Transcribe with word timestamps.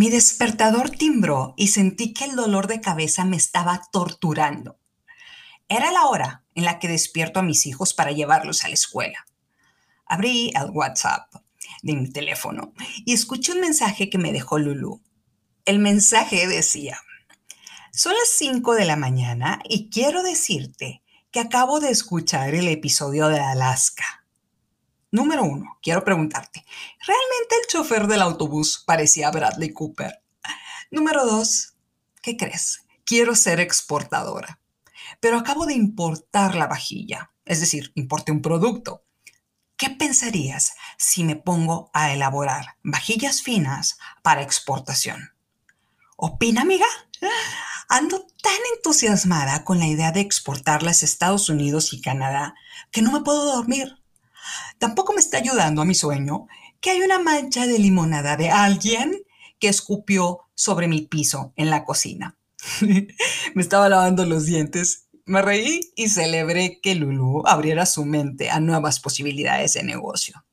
Mi 0.00 0.08
despertador 0.08 0.88
timbró 0.88 1.52
y 1.58 1.68
sentí 1.68 2.14
que 2.14 2.24
el 2.24 2.34
dolor 2.34 2.68
de 2.68 2.80
cabeza 2.80 3.26
me 3.26 3.36
estaba 3.36 3.82
torturando. 3.92 4.78
Era 5.68 5.92
la 5.92 6.06
hora 6.06 6.42
en 6.54 6.64
la 6.64 6.78
que 6.78 6.88
despierto 6.88 7.40
a 7.40 7.42
mis 7.42 7.66
hijos 7.66 7.92
para 7.92 8.10
llevarlos 8.10 8.64
a 8.64 8.68
la 8.68 8.72
escuela. 8.72 9.26
Abrí 10.06 10.54
el 10.58 10.70
WhatsApp 10.70 11.30
de 11.82 11.96
mi 11.96 12.10
teléfono 12.10 12.72
y 13.04 13.12
escuché 13.12 13.52
un 13.52 13.60
mensaje 13.60 14.08
que 14.08 14.16
me 14.16 14.32
dejó 14.32 14.58
Lulu. 14.58 15.02
El 15.66 15.80
mensaje 15.80 16.48
decía, 16.48 16.98
son 17.92 18.14
las 18.14 18.30
5 18.38 18.76
de 18.76 18.86
la 18.86 18.96
mañana 18.96 19.60
y 19.68 19.90
quiero 19.90 20.22
decirte 20.22 21.02
que 21.30 21.40
acabo 21.40 21.78
de 21.78 21.90
escuchar 21.90 22.54
el 22.54 22.68
episodio 22.68 23.28
de 23.28 23.40
Alaska. 23.40 24.19
Número 25.12 25.42
uno, 25.42 25.76
quiero 25.82 26.04
preguntarte, 26.04 26.64
¿realmente 27.04 27.56
el 27.60 27.66
chofer 27.68 28.06
del 28.06 28.22
autobús 28.22 28.84
parecía 28.86 29.30
Bradley 29.32 29.72
Cooper? 29.72 30.22
Número 30.92 31.26
dos, 31.26 31.74
¿qué 32.22 32.36
crees? 32.36 32.84
Quiero 33.04 33.34
ser 33.34 33.58
exportadora, 33.58 34.60
pero 35.18 35.36
acabo 35.36 35.66
de 35.66 35.74
importar 35.74 36.54
la 36.54 36.68
vajilla, 36.68 37.32
es 37.44 37.58
decir, 37.58 37.90
importe 37.96 38.30
un 38.30 38.40
producto. 38.40 39.04
¿Qué 39.76 39.90
pensarías 39.90 40.74
si 40.96 41.24
me 41.24 41.34
pongo 41.34 41.90
a 41.92 42.12
elaborar 42.12 42.76
vajillas 42.84 43.42
finas 43.42 43.98
para 44.22 44.42
exportación? 44.42 45.32
¿Opina, 46.16 46.62
amiga? 46.62 46.86
Ando 47.88 48.26
tan 48.42 48.58
entusiasmada 48.76 49.64
con 49.64 49.80
la 49.80 49.86
idea 49.86 50.12
de 50.12 50.20
exportarlas 50.20 51.02
a 51.02 51.06
Estados 51.06 51.48
Unidos 51.48 51.92
y 51.92 52.00
Canadá 52.00 52.54
que 52.92 53.02
no 53.02 53.10
me 53.10 53.22
puedo 53.22 53.44
dormir. 53.56 53.99
Tampoco 54.80 55.12
me 55.12 55.20
está 55.20 55.36
ayudando 55.36 55.82
a 55.82 55.84
mi 55.84 55.94
sueño 55.94 56.46
que 56.80 56.88
hay 56.88 57.02
una 57.02 57.18
mancha 57.18 57.66
de 57.66 57.78
limonada 57.78 58.38
de 58.38 58.48
alguien 58.48 59.22
que 59.58 59.68
escupió 59.68 60.48
sobre 60.54 60.88
mi 60.88 61.02
piso 61.02 61.52
en 61.56 61.68
la 61.68 61.84
cocina. 61.84 62.38
me 62.80 63.62
estaba 63.62 63.90
lavando 63.90 64.24
los 64.24 64.46
dientes, 64.46 65.04
me 65.26 65.42
reí 65.42 65.92
y 65.96 66.08
celebré 66.08 66.80
que 66.80 66.94
Lulu 66.94 67.42
abriera 67.46 67.84
su 67.84 68.06
mente 68.06 68.48
a 68.48 68.58
nuevas 68.58 69.00
posibilidades 69.00 69.74
de 69.74 69.82
negocio. 69.82 70.46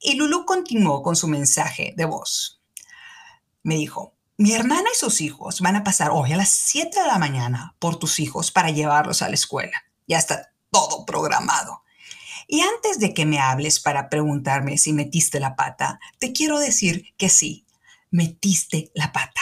Y 0.00 0.14
Lulu 0.14 0.46
continuó 0.46 1.02
con 1.02 1.14
su 1.14 1.28
mensaje 1.28 1.92
de 1.94 2.06
voz. 2.06 2.62
Me 3.62 3.74
dijo, 3.74 4.14
mi 4.38 4.52
hermana 4.52 4.88
y 4.90 4.98
sus 4.98 5.20
hijos 5.20 5.60
van 5.60 5.76
a 5.76 5.84
pasar 5.84 6.08
hoy 6.10 6.32
a 6.32 6.38
las 6.38 6.48
7 6.48 6.98
de 6.98 7.06
la 7.06 7.18
mañana 7.18 7.76
por 7.78 7.96
tus 7.96 8.18
hijos 8.18 8.50
para 8.50 8.70
llevarlos 8.70 9.20
a 9.20 9.28
la 9.28 9.34
escuela. 9.34 9.84
Ya 10.06 10.16
está 10.16 10.54
todo 10.70 11.04
programado. 11.04 11.81
Y 12.48 12.60
antes 12.60 12.98
de 12.98 13.14
que 13.14 13.26
me 13.26 13.38
hables 13.38 13.80
para 13.80 14.08
preguntarme 14.08 14.78
si 14.78 14.92
metiste 14.92 15.40
la 15.40 15.56
pata, 15.56 16.00
te 16.18 16.32
quiero 16.32 16.58
decir 16.58 17.14
que 17.16 17.28
sí, 17.28 17.66
metiste 18.10 18.90
la 18.94 19.12
pata. 19.12 19.40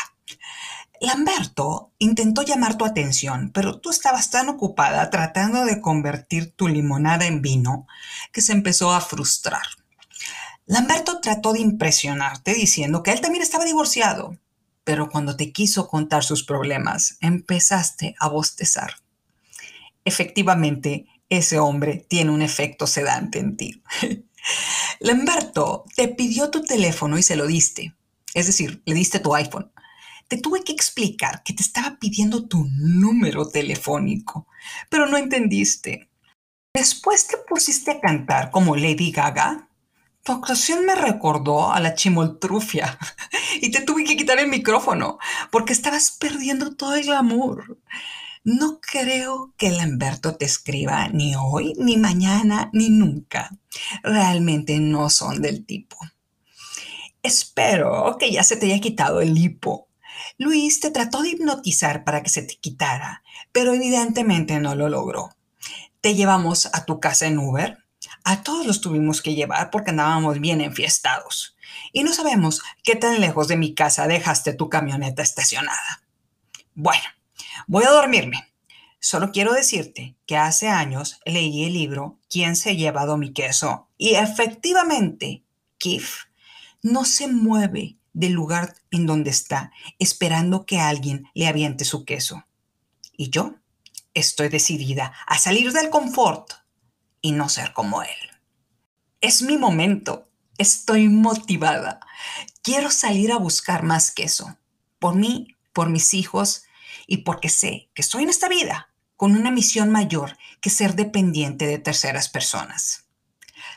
Lamberto 1.01 1.93
intentó 1.99 2.43
llamar 2.43 2.77
tu 2.77 2.85
atención, 2.85 3.51
pero 3.55 3.81
tú 3.81 3.89
estabas 3.89 4.31
tan 4.31 4.51
ocupada 4.51 5.09
tratando 5.09 5.65
de 5.65 5.81
convertir 5.81 6.53
tu 6.53 6.69
limonada 6.69 7.27
en 7.27 7.41
vino 7.41 7.87
que 8.33 8.43
se 8.43 8.53
empezó 8.53 8.93
a 8.93 9.01
frustrar. 9.01 9.63
Lamberto 10.67 11.21
trató 11.21 11.55
de 11.55 11.61
impresionarte 11.61 12.53
diciendo 12.53 13.03
que 13.03 13.13
él 13.13 13.23
también 13.23 13.43
estaba 13.43 13.65
divorciado, 13.65 14.37
pero 14.85 15.09
cuando 15.09 15.37
te 15.37 15.53
quiso 15.53 15.89
contar 15.89 16.23
sus 16.23 16.45
problemas, 16.45 17.17
empezaste 17.21 18.15
a 18.21 18.29
bostezar. 18.29 18.97
Efectivamente, 20.05 21.07
ese 21.31 21.59
hombre 21.59 22.05
tiene 22.09 22.33
un 22.33 22.43
efecto 22.43 22.87
sedante 22.87 23.39
en 23.39 23.57
ti. 23.57 23.83
Lamberto 25.01 25.85
te 25.97 26.09
pidió 26.09 26.51
tu 26.51 26.63
teléfono 26.63 27.17
y 27.17 27.23
se 27.23 27.37
lo 27.37 27.47
diste. 27.47 27.95
Es 28.35 28.47
decir, 28.47 28.83
le 28.85 28.95
diste 28.95 29.21
tu 29.21 29.35
iPhone. 29.35 29.73
Te 30.29 30.39
tuve 30.39 30.63
que 30.63 30.73
explicar 30.73 31.43
que 31.43 31.53
te 31.53 31.63
estaba 31.63 31.99
pidiendo 31.99 32.47
tu 32.47 32.67
número 32.77 33.49
telefónico, 33.49 34.47
pero 34.89 35.07
no 35.07 35.17
entendiste. 35.17 36.09
Después 36.75 37.27
te 37.27 37.37
pusiste 37.49 37.91
a 37.93 38.01
cantar 38.01 38.51
como 38.51 38.77
Lady 38.77 39.11
Gaga. 39.11 39.69
Tu 40.23 40.33
actuación 40.33 40.85
me 40.85 40.95
recordó 40.95 41.73
a 41.73 41.81
la 41.81 41.95
chimoltrufia 41.95 42.99
y 43.61 43.71
te 43.71 43.81
tuve 43.81 44.05
que 44.05 44.17
quitar 44.17 44.39
el 44.39 44.49
micrófono 44.49 45.19
porque 45.51 45.73
estabas 45.73 46.13
perdiendo 46.13 46.77
todo 46.77 46.95
el 46.95 47.11
amor. 47.13 47.79
No 48.43 48.81
creo 48.81 49.53
que 49.59 49.71
Lamberto 49.71 50.37
te 50.37 50.47
escriba 50.47 51.09
ni 51.09 51.35
hoy, 51.37 51.75
ni 51.77 51.99
mañana, 51.99 52.71
ni 52.73 52.89
nunca. 52.89 53.51
Realmente 54.03 54.79
no 54.81 55.11
son 55.11 55.43
del 55.43 55.67
tipo. 55.67 55.99
Espero 57.23 58.17
que 58.19 58.33
ya 58.33 58.43
se 58.43 58.57
te 58.57 58.67
haya 58.67 58.81
quitado 58.81 59.21
el 59.21 59.37
hipo. 59.37 59.89
Luis 60.39 60.81
te 60.81 60.91
trató 60.91 61.21
de 61.21 61.31
hipnotizar 61.31 62.03
para 62.03 62.23
que 62.23 62.31
se 62.31 62.43
te 62.43 62.57
quitara, 62.57 63.23
pero 63.53 63.75
evidentemente 63.75 64.59
no 64.59 64.75
lo 64.75 64.89
logró. 64.89 65.37
Te 66.01 66.15
llevamos 66.15 66.71
a 66.73 66.87
tu 66.87 66.99
casa 66.99 67.27
en 67.27 67.39
Uber. 67.39 67.77
A 68.25 68.43
todos 68.43 68.67
los 68.67 68.81
tuvimos 68.81 69.21
que 69.21 69.35
llevar 69.35 69.71
porque 69.71 69.91
andábamos 69.91 70.41
bien 70.41 70.63
enfiestados. 70.63 71.57
Y 71.93 72.05
no 72.05 72.15
sabemos 72.15 72.63
qué 72.83 72.97
tan 72.97 73.21
lejos 73.21 73.49
de 73.49 73.59
mi 73.59 73.75
casa 73.75 74.07
dejaste 74.07 74.55
tu 74.55 74.71
camioneta 74.71 75.23
estacionada. 75.23 76.03
Bueno, 76.75 77.05
Voy 77.71 77.85
a 77.85 77.91
dormirme. 77.91 78.53
Solo 78.99 79.31
quiero 79.31 79.53
decirte 79.53 80.17
que 80.27 80.37
hace 80.37 80.67
años 80.67 81.21
leí 81.25 81.67
el 81.67 81.75
libro 81.75 82.19
¿Quién 82.29 82.57
se 82.57 82.71
ha 82.71 82.73
llevado 82.73 83.17
mi 83.17 83.33
queso? 83.33 83.89
Y 83.97 84.17
efectivamente, 84.17 85.45
Kif 85.79 86.25
no 86.83 87.05
se 87.05 87.29
mueve 87.29 87.97
del 88.13 88.33
lugar 88.33 88.75
en 88.91 89.07
donde 89.07 89.31
está 89.31 89.71
esperando 90.01 90.67
que 90.67 90.81
alguien 90.81 91.31
le 91.33 91.47
aviente 91.47 91.85
su 91.85 92.05
queso. 92.05 92.45
Y 93.17 93.31
yo 93.31 93.55
estoy 94.15 94.49
decidida 94.49 95.13
a 95.29 95.39
salir 95.39 95.73
del 95.73 95.91
confort 95.91 96.55
y 97.21 97.31
no 97.31 97.49
ser 97.49 97.73
como 97.73 98.03
él. 98.03 98.19
Es 99.21 99.43
mi 99.43 99.57
momento. 99.57 100.29
Estoy 100.59 101.09
motivada. 101.09 102.01
Quiero 102.65 102.91
salir 102.91 103.31
a 103.31 103.39
buscar 103.39 103.85
más 103.85 104.11
queso. 104.11 104.59
Por 104.99 105.15
mí, 105.15 105.57
por 105.73 105.89
mis 105.89 106.15
hijos 106.15 106.65
y 107.11 107.19
porque 107.19 107.49
sé 107.49 107.91
que 107.93 108.03
estoy 108.03 108.23
en 108.23 108.29
esta 108.29 108.49
vida 108.49 108.89
con 109.17 109.33
una 109.33 109.51
misión 109.51 109.91
mayor 109.91 110.39
que 110.61 110.71
ser 110.71 110.95
dependiente 110.95 111.67
de 111.67 111.79
terceras 111.79 112.29
personas. 112.29 113.09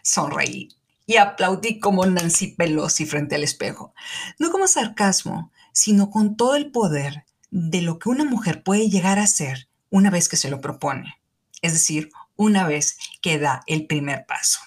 Sonreí 0.04 0.70
y 1.08 1.18
aplaudí 1.18 1.80
como 1.80 2.06
Nancy 2.06 2.50
Pelosi 2.56 3.08
frente 3.08 3.34
al 3.34 3.44
espejo, 3.44 3.96
no 4.38 4.52
como 4.52 4.68
sarcasmo, 4.68 5.52
sino 5.72 6.12
con 6.12 6.38
todo 6.38 6.54
el 6.54 6.72
poder 6.72 7.26
de 7.50 7.82
lo 7.82 7.98
que 7.98 8.10
una 8.10 8.24
mujer 8.24 8.62
puede 8.62 8.88
llegar 8.88 9.18
a 9.18 9.26
ser 9.26 9.68
una 9.90 10.12
vez 10.12 10.30
que 10.30 10.38
se 10.38 10.52
lo 10.52 10.62
propone, 10.62 11.20
es 11.64 11.74
decir, 11.74 12.12
una 12.36 12.68
vez 12.68 13.00
que 13.20 13.40
da 13.40 13.64
el 13.66 13.88
primer 13.88 14.28
paso. 14.28 14.60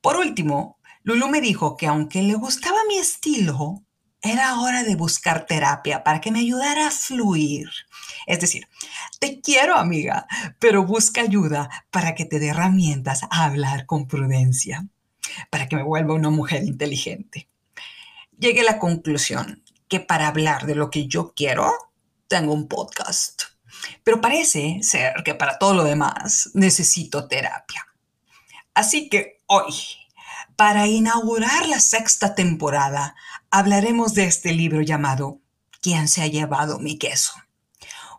Por 0.00 0.16
último, 0.16 0.76
Lulu 1.04 1.28
me 1.28 1.40
dijo 1.40 1.76
que 1.76 1.86
aunque 1.86 2.20
le 2.20 2.34
gustaba 2.34 2.78
mi 2.88 2.98
estilo, 2.98 3.84
era 4.24 4.58
hora 4.58 4.82
de 4.82 4.96
buscar 4.96 5.46
terapia 5.46 6.02
para 6.02 6.20
que 6.20 6.32
me 6.32 6.40
ayudara 6.40 6.88
a 6.88 6.90
fluir. 6.90 7.68
Es 8.26 8.40
decir, 8.40 8.66
te 9.20 9.40
quiero 9.42 9.76
amiga, 9.76 10.26
pero 10.58 10.84
busca 10.84 11.20
ayuda 11.20 11.68
para 11.90 12.14
que 12.14 12.24
te 12.24 12.38
dé 12.38 12.48
herramientas 12.48 13.22
a 13.24 13.44
hablar 13.44 13.84
con 13.84 14.08
prudencia, 14.08 14.86
para 15.50 15.68
que 15.68 15.76
me 15.76 15.82
vuelva 15.82 16.14
una 16.14 16.30
mujer 16.30 16.64
inteligente. 16.64 17.48
Llegué 18.38 18.62
a 18.62 18.72
la 18.72 18.78
conclusión 18.78 19.62
que 19.88 20.00
para 20.00 20.28
hablar 20.28 20.64
de 20.66 20.74
lo 20.74 20.90
que 20.90 21.06
yo 21.06 21.34
quiero, 21.34 21.70
tengo 22.26 22.54
un 22.54 22.66
podcast. 22.66 23.42
Pero 24.02 24.20
parece 24.20 24.78
ser 24.82 25.22
que 25.22 25.34
para 25.34 25.58
todo 25.58 25.74
lo 25.74 25.84
demás 25.84 26.50
necesito 26.54 27.28
terapia. 27.28 27.86
Así 28.72 29.08
que 29.08 29.42
hoy 29.46 29.74
para 30.56 30.86
inaugurar 30.86 31.66
la 31.68 31.80
sexta 31.80 32.34
temporada, 32.34 33.16
hablaremos 33.50 34.14
de 34.14 34.24
este 34.24 34.52
libro 34.52 34.82
llamado 34.82 35.40
¿Quién 35.80 36.08
se 36.08 36.22
ha 36.22 36.26
llevado 36.26 36.78
mi 36.78 36.96
queso? 36.96 37.32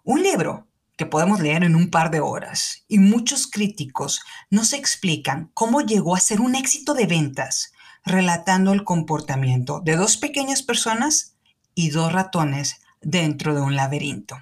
Un 0.04 0.22
libro 0.22 0.68
que 0.98 1.06
podemos 1.06 1.40
leer 1.40 1.64
en 1.64 1.76
un 1.76 1.90
par 1.90 2.12
de 2.12 2.20
horas 2.20 2.84
y 2.88 3.00
muchos 3.00 3.48
críticos 3.48 4.22
nos 4.50 4.74
explican 4.74 5.50
cómo 5.54 5.82
llegó 5.82 6.16
a 6.16 6.20
ser 6.20 6.42
un 6.42 6.56
éxito 6.56 6.94
de 6.94 7.06
ventas, 7.06 7.74
relatando 8.04 8.72
el 8.72 8.84
comportamiento 8.84 9.82
de 9.82 9.96
dos 9.96 10.18
pequeñas 10.18 10.62
personas 10.62 11.36
y 11.74 11.90
dos 11.90 12.12
ratones 12.12 12.82
dentro 13.02 13.56
de 13.56 13.62
un 13.62 13.76
laberinto. 13.76 14.38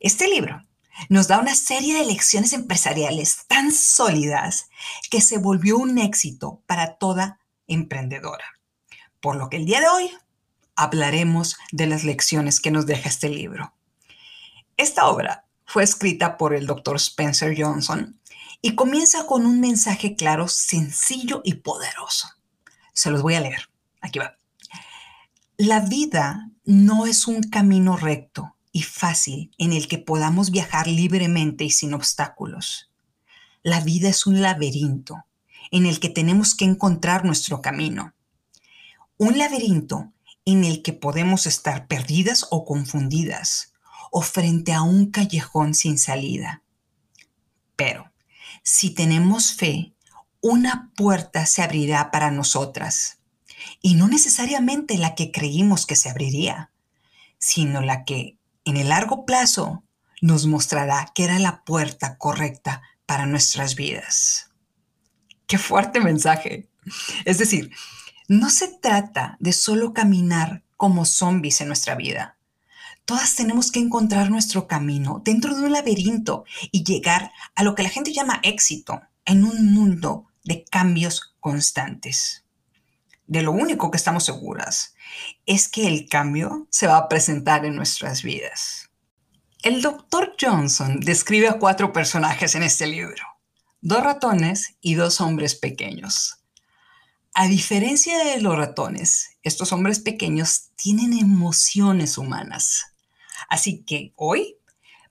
Este 0.00 0.28
libro 0.28 0.64
nos 1.08 1.28
da 1.28 1.38
una 1.38 1.54
serie 1.54 1.98
de 1.98 2.04
lecciones 2.04 2.52
empresariales 2.52 3.46
tan 3.46 3.72
sólidas 3.72 4.68
que 5.10 5.20
se 5.20 5.38
volvió 5.38 5.78
un 5.78 5.98
éxito 5.98 6.62
para 6.66 6.96
toda 6.96 7.40
emprendedora. 7.66 8.44
Por 9.20 9.36
lo 9.36 9.48
que 9.48 9.56
el 9.56 9.66
día 9.66 9.80
de 9.80 9.88
hoy 9.88 10.10
hablaremos 10.76 11.56
de 11.72 11.86
las 11.86 12.04
lecciones 12.04 12.60
que 12.60 12.70
nos 12.70 12.86
deja 12.86 13.08
este 13.08 13.28
libro. 13.28 13.74
Esta 14.76 15.06
obra 15.06 15.46
fue 15.66 15.82
escrita 15.82 16.36
por 16.36 16.54
el 16.54 16.66
doctor 16.66 16.96
Spencer 16.96 17.54
Johnson 17.56 18.20
y 18.60 18.74
comienza 18.74 19.26
con 19.26 19.46
un 19.46 19.60
mensaje 19.60 20.16
claro, 20.16 20.48
sencillo 20.48 21.42
y 21.44 21.54
poderoso. 21.54 22.28
Se 22.92 23.10
los 23.10 23.22
voy 23.22 23.34
a 23.34 23.40
leer. 23.40 23.68
Aquí 24.00 24.18
va. 24.18 24.36
La 25.56 25.80
vida 25.80 26.50
no 26.64 27.06
es 27.06 27.28
un 27.28 27.42
camino 27.42 27.96
recto 27.96 28.53
y 28.74 28.82
fácil 28.82 29.52
en 29.56 29.72
el 29.72 29.86
que 29.86 29.98
podamos 29.98 30.50
viajar 30.50 30.88
libremente 30.88 31.62
y 31.62 31.70
sin 31.70 31.94
obstáculos. 31.94 32.90
La 33.62 33.80
vida 33.80 34.08
es 34.08 34.26
un 34.26 34.42
laberinto 34.42 35.24
en 35.70 35.86
el 35.86 36.00
que 36.00 36.08
tenemos 36.08 36.56
que 36.56 36.64
encontrar 36.64 37.24
nuestro 37.24 37.62
camino. 37.62 38.14
Un 39.16 39.38
laberinto 39.38 40.12
en 40.44 40.64
el 40.64 40.82
que 40.82 40.92
podemos 40.92 41.46
estar 41.46 41.86
perdidas 41.86 42.48
o 42.50 42.64
confundidas 42.64 43.72
o 44.10 44.22
frente 44.22 44.72
a 44.72 44.82
un 44.82 45.12
callejón 45.12 45.74
sin 45.74 45.96
salida. 45.96 46.64
Pero 47.76 48.10
si 48.64 48.90
tenemos 48.90 49.52
fe, 49.52 49.94
una 50.40 50.90
puerta 50.96 51.46
se 51.46 51.62
abrirá 51.62 52.10
para 52.10 52.32
nosotras. 52.32 53.20
Y 53.80 53.94
no 53.94 54.08
necesariamente 54.08 54.98
la 54.98 55.14
que 55.14 55.30
creímos 55.30 55.86
que 55.86 55.94
se 55.94 56.10
abriría, 56.10 56.72
sino 57.38 57.80
la 57.80 58.04
que 58.04 58.36
en 58.64 58.76
el 58.76 58.88
largo 58.88 59.24
plazo 59.26 59.84
nos 60.20 60.46
mostrará 60.46 61.12
que 61.14 61.24
era 61.24 61.38
la 61.38 61.64
puerta 61.64 62.16
correcta 62.16 62.82
para 63.06 63.26
nuestras 63.26 63.74
vidas. 63.74 64.50
Qué 65.46 65.58
fuerte 65.58 66.00
mensaje. 66.00 66.68
Es 67.24 67.38
decir, 67.38 67.70
no 68.28 68.48
se 68.48 68.68
trata 68.80 69.36
de 69.38 69.52
solo 69.52 69.92
caminar 69.92 70.64
como 70.76 71.04
zombies 71.04 71.60
en 71.60 71.68
nuestra 71.68 71.94
vida. 71.94 72.38
Todas 73.04 73.34
tenemos 73.34 73.70
que 73.70 73.80
encontrar 73.80 74.30
nuestro 74.30 74.66
camino 74.66 75.20
dentro 75.22 75.54
de 75.54 75.64
un 75.64 75.72
laberinto 75.72 76.44
y 76.72 76.84
llegar 76.84 77.32
a 77.54 77.62
lo 77.62 77.74
que 77.74 77.82
la 77.82 77.90
gente 77.90 78.14
llama 78.14 78.40
éxito 78.42 79.02
en 79.26 79.44
un 79.44 79.74
mundo 79.74 80.26
de 80.42 80.64
cambios 80.64 81.34
constantes. 81.38 82.44
De 83.26 83.42
lo 83.42 83.52
único 83.52 83.90
que 83.90 83.98
estamos 83.98 84.24
seguras 84.24 84.93
es 85.46 85.68
que 85.68 85.86
el 85.86 86.08
cambio 86.08 86.66
se 86.70 86.86
va 86.86 86.96
a 86.96 87.08
presentar 87.08 87.64
en 87.64 87.76
nuestras 87.76 88.22
vidas. 88.22 88.90
El 89.62 89.82
doctor 89.82 90.34
Johnson 90.40 91.00
describe 91.00 91.48
a 91.48 91.58
cuatro 91.58 91.92
personajes 91.92 92.54
en 92.54 92.62
este 92.62 92.86
libro, 92.86 93.22
dos 93.80 94.02
ratones 94.02 94.76
y 94.80 94.94
dos 94.94 95.20
hombres 95.20 95.54
pequeños. 95.54 96.40
A 97.34 97.48
diferencia 97.48 98.24
de 98.24 98.40
los 98.40 98.56
ratones, 98.56 99.38
estos 99.42 99.72
hombres 99.72 99.98
pequeños 99.98 100.70
tienen 100.76 101.12
emociones 101.12 102.16
humanas. 102.18 102.92
Así 103.48 103.82
que 103.84 104.12
hoy 104.16 104.56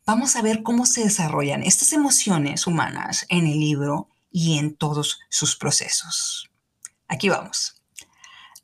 vamos 0.06 0.36
a 0.36 0.42
ver 0.42 0.64
cómo 0.64 0.86
se 0.86 1.04
desarrollan 1.04 1.64
estas 1.64 1.92
emociones 1.94 2.68
humanas 2.68 3.26
en 3.30 3.46
el 3.46 3.60
libro 3.60 4.10
y 4.32 4.58
en 4.58 4.76
todos 4.76 5.20
sus 5.30 5.56
procesos. 5.56 6.50
Aquí 7.08 7.30
vamos. 7.30 7.82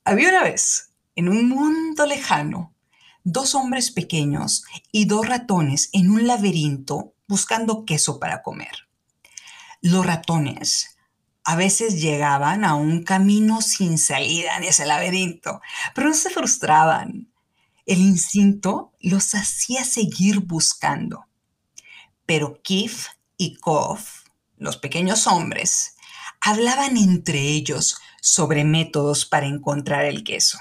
Había 0.04 0.30
una 0.30 0.44
vez, 0.44 0.89
en 1.20 1.28
un 1.28 1.50
mundo 1.50 2.06
lejano, 2.06 2.74
dos 3.26 3.54
hombres 3.54 3.92
pequeños 3.92 4.64
y 4.90 5.04
dos 5.04 5.28
ratones 5.28 5.90
en 5.92 6.12
un 6.12 6.26
laberinto 6.26 7.14
buscando 7.28 7.84
queso 7.84 8.22
para 8.22 8.42
comer. 8.42 8.88
Los 9.82 10.06
ratones 10.06 10.96
a 11.44 11.58
veces 11.58 12.02
llegaban 12.02 12.64
a 12.64 12.76
un 12.76 13.04
camino 13.04 13.62
sin 13.62 13.98
salida 13.98 14.56
en 14.56 14.64
ese 14.64 14.86
laberinto, 14.86 15.60
pero 15.94 16.08
no 16.08 16.14
se 16.14 16.30
frustraban. 16.30 17.30
El 17.86 18.00
instinto 18.00 18.94
los 19.02 19.36
hacía 19.36 19.84
seguir 19.84 20.40
buscando. 20.40 21.26
Pero 22.26 22.62
Kif 22.62 23.08
y 23.36 23.56
Kof, 23.56 24.24
los 24.56 24.78
pequeños 24.78 25.28
hombres, 25.28 25.96
hablaban 26.40 26.96
entre 26.96 27.42
ellos 27.42 28.00
sobre 28.22 28.64
métodos 28.64 29.26
para 29.26 29.48
encontrar 29.48 30.06
el 30.06 30.24
queso. 30.24 30.58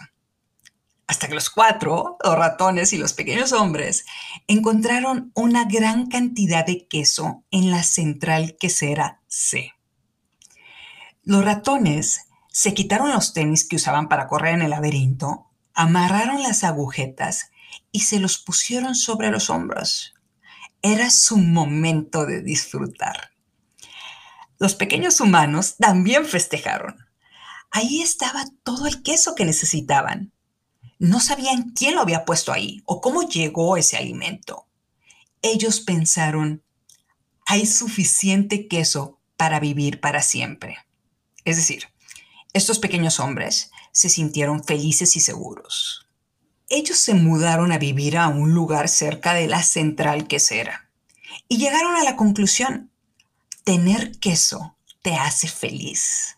Hasta 1.08 1.26
que 1.26 1.34
los 1.34 1.48
cuatro, 1.48 2.18
los 2.22 2.36
ratones 2.36 2.92
y 2.92 2.98
los 2.98 3.14
pequeños 3.14 3.52
hombres, 3.52 4.04
encontraron 4.46 5.32
una 5.34 5.64
gran 5.64 6.06
cantidad 6.06 6.66
de 6.66 6.86
queso 6.86 7.44
en 7.50 7.70
la 7.70 7.82
central 7.82 8.56
quesera 8.60 9.22
C. 9.26 9.72
Los 11.24 11.42
ratones 11.44 12.26
se 12.52 12.74
quitaron 12.74 13.10
los 13.10 13.32
tenis 13.32 13.66
que 13.66 13.76
usaban 13.76 14.08
para 14.08 14.28
correr 14.28 14.54
en 14.54 14.62
el 14.62 14.70
laberinto, 14.70 15.46
amarraron 15.72 16.42
las 16.42 16.62
agujetas 16.62 17.52
y 17.90 18.00
se 18.00 18.20
los 18.20 18.38
pusieron 18.38 18.94
sobre 18.94 19.30
los 19.30 19.48
hombros. 19.48 20.14
Era 20.82 21.08
su 21.08 21.38
momento 21.38 22.26
de 22.26 22.42
disfrutar. 22.42 23.30
Los 24.58 24.74
pequeños 24.74 25.22
humanos 25.22 25.76
también 25.78 26.26
festejaron. 26.26 26.98
Ahí 27.70 28.02
estaba 28.02 28.44
todo 28.62 28.86
el 28.86 29.02
queso 29.02 29.34
que 29.34 29.46
necesitaban. 29.46 30.32
No 30.98 31.20
sabían 31.20 31.70
quién 31.70 31.94
lo 31.94 32.00
había 32.00 32.24
puesto 32.24 32.52
ahí 32.52 32.82
o 32.84 33.00
cómo 33.00 33.22
llegó 33.22 33.76
ese 33.76 33.96
alimento. 33.96 34.66
Ellos 35.42 35.80
pensaron, 35.80 36.62
hay 37.46 37.66
suficiente 37.66 38.66
queso 38.66 39.18
para 39.36 39.60
vivir 39.60 40.00
para 40.00 40.22
siempre. 40.22 40.78
Es 41.44 41.56
decir, 41.56 41.84
estos 42.52 42.78
pequeños 42.78 43.20
hombres 43.20 43.70
se 43.92 44.08
sintieron 44.08 44.64
felices 44.64 45.16
y 45.16 45.20
seguros. 45.20 46.08
Ellos 46.68 46.98
se 46.98 47.14
mudaron 47.14 47.72
a 47.72 47.78
vivir 47.78 48.18
a 48.18 48.28
un 48.28 48.52
lugar 48.52 48.88
cerca 48.88 49.34
de 49.34 49.46
la 49.46 49.62
central 49.62 50.26
quesera 50.26 50.90
y 51.48 51.58
llegaron 51.58 51.96
a 51.96 52.04
la 52.04 52.16
conclusión, 52.16 52.90
tener 53.64 54.18
queso 54.18 54.76
te 55.02 55.14
hace 55.14 55.48
feliz. 55.48 56.37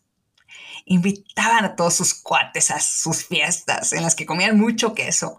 Invitaban 0.92 1.64
a 1.64 1.76
todos 1.76 1.94
sus 1.94 2.14
cuates 2.14 2.72
a 2.72 2.81
sus 2.81 3.25
fiestas 3.25 3.92
en 3.92 4.02
las 4.02 4.16
que 4.16 4.26
comían 4.26 4.58
mucho 4.58 4.92
queso 4.92 5.38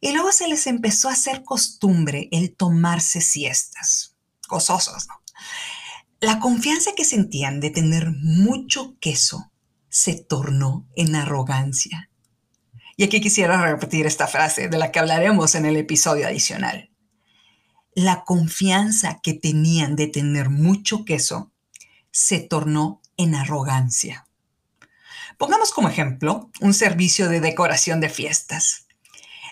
y 0.00 0.12
luego 0.12 0.30
se 0.30 0.46
les 0.46 0.68
empezó 0.68 1.08
a 1.08 1.14
hacer 1.14 1.42
costumbre 1.42 2.28
el 2.30 2.54
tomarse 2.54 3.20
siestas, 3.20 4.14
gozosos, 4.48 5.08
¿no? 5.08 5.20
La 6.20 6.38
confianza 6.38 6.92
que 6.96 7.04
sentían 7.04 7.58
de 7.58 7.70
tener 7.70 8.12
mucho 8.12 8.96
queso 9.00 9.50
se 9.88 10.14
tornó 10.14 10.86
en 10.94 11.16
arrogancia. 11.16 12.08
Y 12.96 13.02
aquí 13.02 13.20
quisiera 13.20 13.60
repetir 13.60 14.06
esta 14.06 14.28
frase 14.28 14.68
de 14.68 14.78
la 14.78 14.92
que 14.92 15.00
hablaremos 15.00 15.56
en 15.56 15.66
el 15.66 15.76
episodio 15.76 16.28
adicional. 16.28 16.92
La 17.92 18.22
confianza 18.22 19.18
que 19.20 19.34
tenían 19.34 19.96
de 19.96 20.06
tener 20.06 20.48
mucho 20.48 21.04
queso 21.04 21.50
se 22.12 22.38
tornó 22.38 23.02
en 23.16 23.34
arrogancia. 23.34 24.28
Pongamos 25.42 25.72
como 25.72 25.88
ejemplo 25.88 26.52
un 26.60 26.72
servicio 26.72 27.28
de 27.28 27.40
decoración 27.40 28.00
de 28.00 28.08
fiestas. 28.08 28.86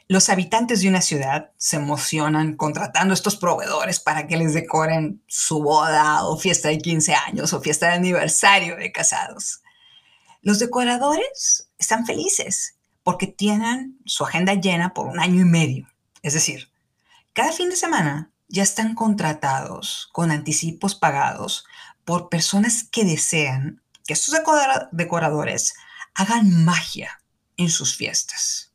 Los 0.06 0.28
habitantes 0.28 0.82
de 0.82 0.88
una 0.88 1.00
ciudad 1.00 1.50
se 1.56 1.78
emocionan 1.78 2.54
contratando 2.54 3.12
a 3.12 3.14
estos 3.14 3.35
proveedores 3.35 3.99
para 3.99 4.28
que 4.28 4.37
les 4.37 4.54
decoren 4.54 5.20
su 5.26 5.61
boda 5.64 6.25
o 6.26 6.38
fiesta 6.38 6.68
de 6.68 6.78
15 6.78 7.14
años 7.14 7.52
o 7.52 7.61
fiesta 7.61 7.88
de 7.88 7.94
aniversario 7.94 8.76
de 8.76 8.92
casados. 8.92 9.62
Los 10.42 10.61
decoradores 10.61 11.73
están 11.76 12.06
felices 12.06 12.76
porque 13.02 13.26
tienen 13.26 13.99
su 14.04 14.23
agenda 14.23 14.54
llena 14.54 14.94
por 14.94 15.09
un 15.09 15.18
año 15.18 15.40
y 15.40 15.44
medio. 15.44 15.88
Es 16.23 16.35
decir, 16.35 16.70
cada 17.32 17.50
fin 17.50 17.68
de 17.68 17.75
semana 17.75 18.30
ya 18.47 18.62
están 18.62 18.94
contratados 18.94 20.09
con 20.12 20.30
anticipos 20.30 20.94
pagados 20.94 21.64
por 22.04 22.28
personas 22.28 22.85
que 22.85 23.04
desean 23.04 23.79
estos 24.12 24.34
decoradores 24.92 25.74
hagan 26.14 26.64
magia 26.64 27.20
en 27.56 27.68
sus 27.68 27.96
fiestas. 27.96 28.72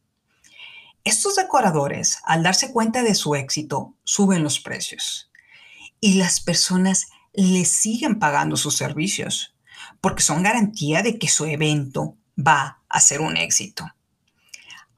Estos 1.03 1.35
decoradores, 1.35 2.19
al 2.25 2.43
darse 2.43 2.71
cuenta 2.71 3.03
de 3.03 3.13
su 3.13 3.35
éxito, 3.35 3.95
suben 4.03 4.43
los 4.43 4.59
precios 4.59 5.29
y 5.99 6.15
las 6.15 6.39
personas 6.39 7.07
les 7.33 7.69
siguen 7.69 8.17
pagando 8.17 8.57
sus 8.57 8.75
servicios 8.75 9.55
porque 10.01 10.23
son 10.23 10.43
garantía 10.43 11.03
de 11.03 11.19
que 11.19 11.27
su 11.27 11.45
evento 11.45 12.17
va 12.37 12.81
a 12.89 12.99
ser 12.99 13.21
un 13.21 13.37
éxito. 13.37 13.85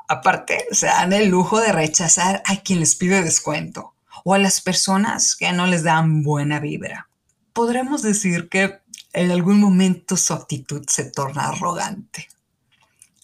Aparte, 0.07 0.65
se 0.71 0.85
dan 0.85 1.11
el 1.11 1.27
lujo 1.27 1.59
de 1.59 1.73
rechazar 1.73 2.41
a 2.45 2.57
quien 2.57 2.79
les 2.79 2.95
pide 2.95 3.21
descuento 3.21 3.93
o 4.23 4.33
a 4.33 4.37
las 4.37 4.61
personas 4.61 5.35
que 5.35 5.51
no 5.51 5.67
les 5.67 5.83
dan 5.83 6.23
buena 6.23 6.59
vibra. 6.59 7.09
Podremos 7.51 8.01
decir 8.01 8.49
que 8.49 8.79
en 9.13 9.31
algún 9.31 9.59
momento 9.59 10.17
su 10.17 10.33
actitud 10.33 10.85
se 10.87 11.05
torna 11.05 11.47
arrogante. 11.47 12.27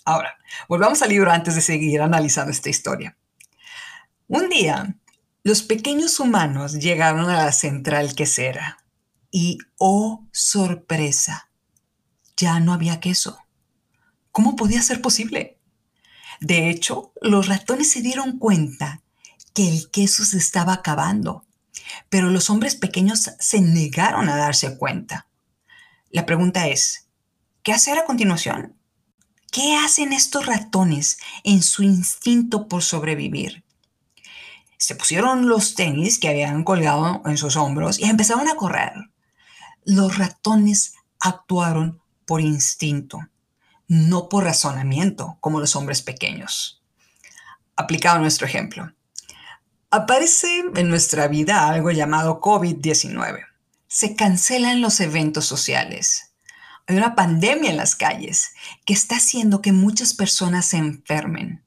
Ahora, 0.06 0.38
volvamos 0.68 1.02
al 1.02 1.10
libro 1.10 1.32
antes 1.32 1.56
de 1.56 1.62
seguir 1.62 2.02
analizando 2.02 2.52
esta 2.52 2.70
historia. 2.70 3.18
Un 4.28 4.50
día, 4.50 4.96
los 5.44 5.63
pequeños 5.63 6.20
humanos 6.20 6.74
llegaron 6.74 7.30
a 7.30 7.46
la 7.46 7.52
central 7.52 8.16
quesera 8.16 8.78
y, 9.32 9.60
oh 9.78 10.25
sorpresa, 10.32 11.50
ya 12.38 12.60
no 12.60 12.74
había 12.74 13.00
queso. 13.00 13.40
¿Cómo 14.32 14.56
podía 14.56 14.82
ser 14.82 15.02
posible? 15.02 15.60
De 16.40 16.70
hecho, 16.70 17.13
los 17.22 17.48
ratones 17.48 17.92
se 17.92 18.02
dieron 18.02 18.40
cuenta 18.40 19.02
que 19.54 19.70
el 19.70 19.90
queso 19.92 20.25
se 20.25 20.38
estaba 20.38 20.74
acabando, 20.74 21.46
pero 22.10 22.30
los 22.30 22.50
hombres 22.50 22.75
pequeños 22.75 23.30
se 23.40 23.62
negaron 23.62 24.30
a 24.30 24.36
darse 24.36 24.78
cuenta. 24.78 25.28
La 26.13 26.27
pregunta 26.27 26.67
es, 26.67 27.10
¿qué 27.63 27.74
hacer 27.74 27.98
a 27.98 28.05
continuación? 28.05 28.77
¿Qué 29.51 29.75
hacen 29.77 30.13
estos 30.13 30.46
ratones 30.46 31.17
en 31.43 31.63
su 31.63 31.82
instinto 31.82 32.67
por 32.67 32.84
sobrevivir? 32.84 33.63
Se 34.77 34.93
pusieron 34.93 35.50
los 35.50 35.74
tenis 35.74 36.20
que 36.20 36.29
habían 36.29 36.63
colgado 36.63 37.24
en 37.25 37.36
sus 37.36 37.55
hombros 37.55 37.98
y 37.98 38.03
empezaron 38.03 38.48
a 38.48 38.53
correr. 38.53 38.93
Los 39.86 40.20
ratones 40.20 40.93
actuaron 41.20 42.00
por 42.27 42.41
instinto, 42.41 43.17
no 43.88 44.29
por 44.29 44.43
razonamiento 44.43 45.38
como 45.39 45.60
los 45.60 45.75
hombres 45.75 46.03
pequeños. 46.03 46.84
Aplicado 47.75 48.20
nuestro 48.20 48.46
ejemplo. 48.46 48.93
Aparece 49.89 50.63
en 50.75 50.89
nuestra 50.89 51.27
vida 51.27 51.67
algo 51.67 51.89
llamado 51.89 52.39
COVID-19. 52.39 53.53
Se 53.94 54.16
cancelan 54.16 54.82
los 54.82 55.00
eventos 55.00 55.46
sociales 55.46 56.34
hay 56.86 56.98
una 56.98 57.16
pandemia 57.16 57.70
en 57.70 57.78
las 57.78 57.96
calles 57.96 58.54
que 58.86 58.94
está 58.94 59.16
haciendo 59.16 59.62
que 59.62 59.72
muchas 59.72 60.14
personas 60.14 60.66
se 60.66 60.78
enfermen. 60.78 61.64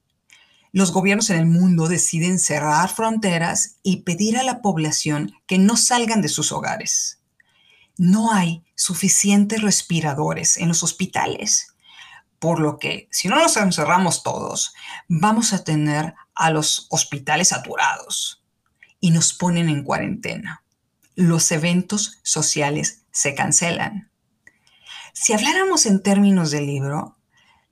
Los 0.73 0.93
gobiernos 0.93 1.31
en 1.31 1.39
el 1.39 1.47
mundo 1.47 1.89
deciden 1.89 2.39
cerrar 2.39 2.91
fronteras 2.91 3.77
y 3.83 4.03
pedir 4.03 4.37
a 4.37 4.43
la 4.43 4.61
población 4.61 5.33
que 5.47 5.59
no 5.59 5.77
salgan 5.77 6.21
de 6.21 6.29
sus 6.29 6.53
hogares. 6.53 7.21
No 7.97 8.33
hay 8.33 8.63
suficientes 8.75 9.63
respiradores 9.63 10.59
en 10.59 10.69
los 10.69 10.83
hospitales, 10.83 11.69
por 12.39 12.61
lo 12.61 12.79
que 12.79 13.09
si 13.11 13.29
no 13.29 13.37
nos 13.37 13.57
encerramos 13.57 14.23
todos, 14.23 14.75
vamos 15.09 15.55
a 15.55 15.65
tener 15.65 16.15
a 16.35 16.51
los 16.51 16.89
hospitales 16.91 17.49
saturados 17.49 18.45
y 19.01 19.13
nos 19.13 19.33
ponen 19.33 19.71
en 19.71 19.83
cuarentena. 19.83 20.66
Los 21.17 21.51
eventos 21.51 22.21
sociales 22.23 23.05
se 23.11 23.35
cancelan. 23.35 24.11
Si 25.15 25.33
habláramos 25.33 25.87
en 25.87 26.03
términos 26.03 26.51
del 26.51 26.67
libro, 26.67 27.17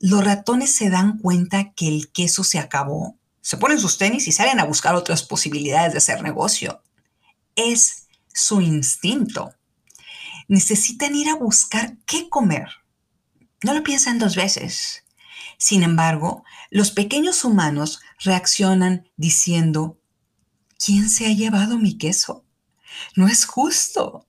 los 0.00 0.24
ratones 0.24 0.74
se 0.74 0.88
dan 0.88 1.18
cuenta 1.18 1.74
que 1.74 1.88
el 1.88 2.10
queso 2.10 2.42
se 2.42 2.58
acabó, 2.58 3.18
se 3.42 3.58
ponen 3.58 3.78
sus 3.78 3.98
tenis 3.98 4.26
y 4.28 4.32
salen 4.32 4.60
a 4.60 4.64
buscar 4.64 4.94
otras 4.94 5.22
posibilidades 5.22 5.92
de 5.92 5.98
hacer 5.98 6.22
negocio. 6.22 6.82
Es 7.54 8.08
su 8.32 8.62
instinto. 8.62 9.52
Necesitan 10.48 11.14
ir 11.14 11.28
a 11.28 11.36
buscar 11.36 11.98
qué 12.06 12.30
comer. 12.30 12.68
No 13.62 13.74
lo 13.74 13.82
piensan 13.82 14.18
dos 14.18 14.36
veces. 14.36 15.04
Sin 15.58 15.82
embargo, 15.82 16.44
los 16.70 16.90
pequeños 16.90 17.44
humanos 17.44 18.00
reaccionan 18.20 19.10
diciendo, 19.18 19.98
¿quién 20.82 21.10
se 21.10 21.26
ha 21.26 21.32
llevado 21.34 21.76
mi 21.76 21.98
queso? 21.98 22.43
No 23.16 23.28
es 23.28 23.44
justo. 23.44 24.26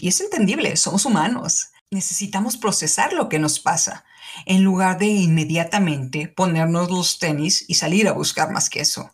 Y 0.00 0.08
es 0.08 0.20
entendible, 0.20 0.76
somos 0.76 1.04
humanos 1.04 1.70
necesitamos 1.90 2.56
procesar 2.56 3.12
lo 3.12 3.28
que 3.28 3.38
nos 3.38 3.58
pasa, 3.58 4.04
en 4.46 4.62
lugar 4.62 4.98
de 4.98 5.06
inmediatamente 5.06 6.28
ponernos 6.28 6.90
los 6.90 7.18
tenis 7.18 7.64
y 7.66 7.74
salir 7.74 8.06
a 8.06 8.12
buscar 8.12 8.52
más 8.52 8.70
queso. 8.70 9.12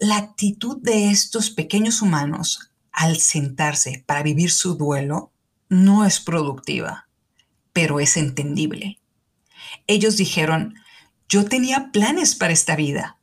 La 0.00 0.16
actitud 0.16 0.78
de 0.82 1.10
estos 1.10 1.50
pequeños 1.50 2.02
humanos 2.02 2.72
al 2.92 3.18
sentarse 3.18 4.02
para 4.06 4.22
vivir 4.22 4.50
su 4.50 4.74
duelo 4.76 5.32
no 5.68 6.04
es 6.04 6.20
productiva, 6.20 7.08
pero 7.72 8.00
es 8.00 8.16
entendible. 8.16 8.98
Ellos 9.86 10.16
dijeron, 10.16 10.74
yo 11.28 11.44
tenía 11.44 11.90
planes 11.92 12.34
para 12.34 12.52
esta 12.52 12.76
vida. 12.76 13.18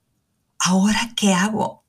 ¿Ahora 0.57 1.11
qué 1.15 1.33
hago? 1.33 1.83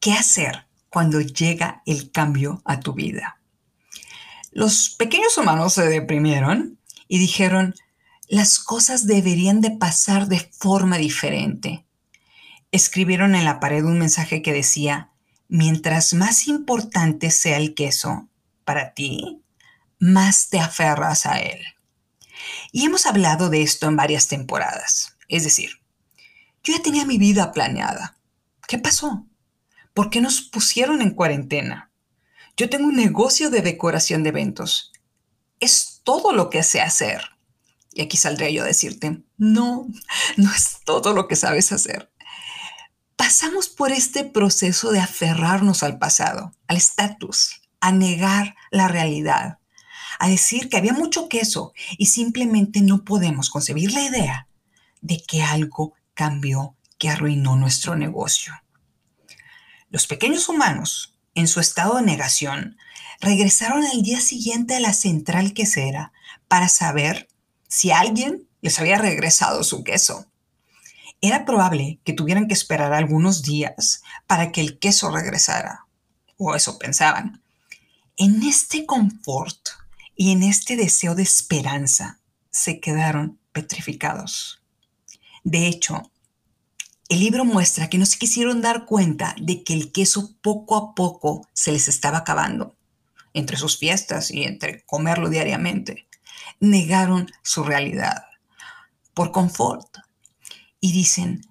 ¿Qué 0.00 0.12
hacer 0.12 0.66
cuando 0.94 1.20
llega 1.20 1.82
el 1.86 2.12
cambio 2.12 2.62
a 2.64 2.78
tu 2.78 2.92
vida? 2.92 3.40
Los 4.52 4.90
pequeños 4.90 5.36
humanos 5.36 5.72
se 5.72 5.88
deprimieron 5.88 6.78
y 7.08 7.18
dijeron, 7.18 7.74
las 8.28 8.60
cosas 8.60 9.08
deberían 9.08 9.60
de 9.60 9.72
pasar 9.72 10.28
de 10.28 10.38
forma 10.38 10.96
diferente. 10.96 11.84
Escribieron 12.70 13.34
en 13.34 13.44
la 13.44 13.58
pared 13.58 13.82
un 13.82 13.98
mensaje 13.98 14.40
que 14.40 14.52
decía, 14.52 15.10
mientras 15.48 16.14
más 16.14 16.46
importante 16.46 17.32
sea 17.32 17.56
el 17.56 17.74
queso 17.74 18.28
para 18.64 18.94
ti, 18.94 19.42
más 19.98 20.48
te 20.48 20.60
aferras 20.60 21.26
a 21.26 21.40
él. 21.40 21.60
Y 22.70 22.84
hemos 22.84 23.04
hablado 23.06 23.50
de 23.50 23.62
esto 23.62 23.88
en 23.88 23.96
varias 23.96 24.28
temporadas. 24.28 25.16
Es 25.26 25.42
decir, 25.42 25.80
yo 26.62 26.72
ya 26.72 26.82
tenía 26.82 27.04
mi 27.04 27.18
vida 27.18 27.50
planeada. 27.50 28.16
¿Qué 28.68 28.78
pasó? 28.78 29.26
¿Por 29.94 30.10
qué 30.10 30.20
nos 30.20 30.40
pusieron 30.40 31.02
en 31.02 31.10
cuarentena? 31.10 31.92
Yo 32.56 32.68
tengo 32.68 32.88
un 32.88 32.96
negocio 32.96 33.48
de 33.48 33.62
decoración 33.62 34.24
de 34.24 34.30
eventos. 34.30 34.92
Es 35.60 36.00
todo 36.02 36.32
lo 36.32 36.50
que 36.50 36.64
sé 36.64 36.80
hacer. 36.80 37.22
Y 37.92 38.02
aquí 38.02 38.16
saldría 38.16 38.50
yo 38.50 38.64
a 38.64 38.66
decirte, 38.66 39.22
no, 39.36 39.86
no 40.36 40.52
es 40.52 40.80
todo 40.84 41.14
lo 41.14 41.28
que 41.28 41.36
sabes 41.36 41.70
hacer. 41.70 42.10
Pasamos 43.14 43.68
por 43.68 43.92
este 43.92 44.24
proceso 44.24 44.90
de 44.90 44.98
aferrarnos 44.98 45.84
al 45.84 45.98
pasado, 46.00 46.52
al 46.66 46.76
estatus, 46.76 47.62
a 47.78 47.92
negar 47.92 48.56
la 48.72 48.88
realidad, 48.88 49.58
a 50.18 50.28
decir 50.28 50.68
que 50.68 50.76
había 50.76 50.92
mucho 50.92 51.28
queso 51.28 51.72
y 51.98 52.06
simplemente 52.06 52.80
no 52.80 53.04
podemos 53.04 53.48
concebir 53.48 53.92
la 53.92 54.02
idea 54.02 54.48
de 55.00 55.22
que 55.22 55.44
algo 55.44 55.94
cambió 56.14 56.74
que 56.98 57.08
arruinó 57.08 57.54
nuestro 57.54 57.94
negocio. 57.94 58.54
Los 59.94 60.08
pequeños 60.08 60.48
humanos 60.48 61.14
en 61.36 61.46
su 61.46 61.60
estado 61.60 61.94
de 61.94 62.02
negación, 62.02 62.78
regresaron 63.20 63.84
al 63.84 64.02
día 64.02 64.20
siguiente 64.20 64.74
a 64.74 64.80
la 64.80 64.92
central 64.92 65.54
quesera 65.54 66.12
para 66.48 66.68
saber 66.68 67.28
si 67.68 67.92
alguien 67.92 68.48
les 68.60 68.80
había 68.80 68.98
regresado 68.98 69.62
su 69.62 69.84
queso. 69.84 70.26
Era 71.20 71.44
probable 71.44 72.00
que 72.02 72.12
tuvieran 72.12 72.48
que 72.48 72.54
esperar 72.54 72.92
algunos 72.92 73.42
días 73.42 74.02
para 74.26 74.50
que 74.50 74.62
el 74.62 74.80
queso 74.80 75.12
regresara, 75.12 75.86
o 76.38 76.56
eso 76.56 76.76
pensaban. 76.76 77.40
En 78.16 78.42
este 78.42 78.86
confort 78.86 79.68
y 80.16 80.32
en 80.32 80.42
este 80.42 80.74
deseo 80.74 81.14
de 81.14 81.22
esperanza 81.22 82.18
se 82.50 82.80
quedaron 82.80 83.38
petrificados. 83.52 84.60
De 85.44 85.68
hecho, 85.68 86.10
el 87.08 87.20
libro 87.20 87.44
muestra 87.44 87.90
que 87.90 87.98
no 87.98 88.06
se 88.06 88.18
quisieron 88.18 88.62
dar 88.62 88.86
cuenta 88.86 89.34
de 89.40 89.62
que 89.62 89.74
el 89.74 89.92
queso 89.92 90.34
poco 90.40 90.76
a 90.76 90.94
poco 90.94 91.46
se 91.52 91.72
les 91.72 91.88
estaba 91.88 92.18
acabando 92.18 92.76
entre 93.34 93.56
sus 93.56 93.78
fiestas 93.78 94.30
y 94.30 94.44
entre 94.44 94.84
comerlo 94.84 95.28
diariamente. 95.28 96.08
Negaron 96.60 97.30
su 97.42 97.64
realidad 97.64 98.24
por 99.12 99.32
confort 99.32 99.98
y 100.80 100.92
dicen, 100.92 101.46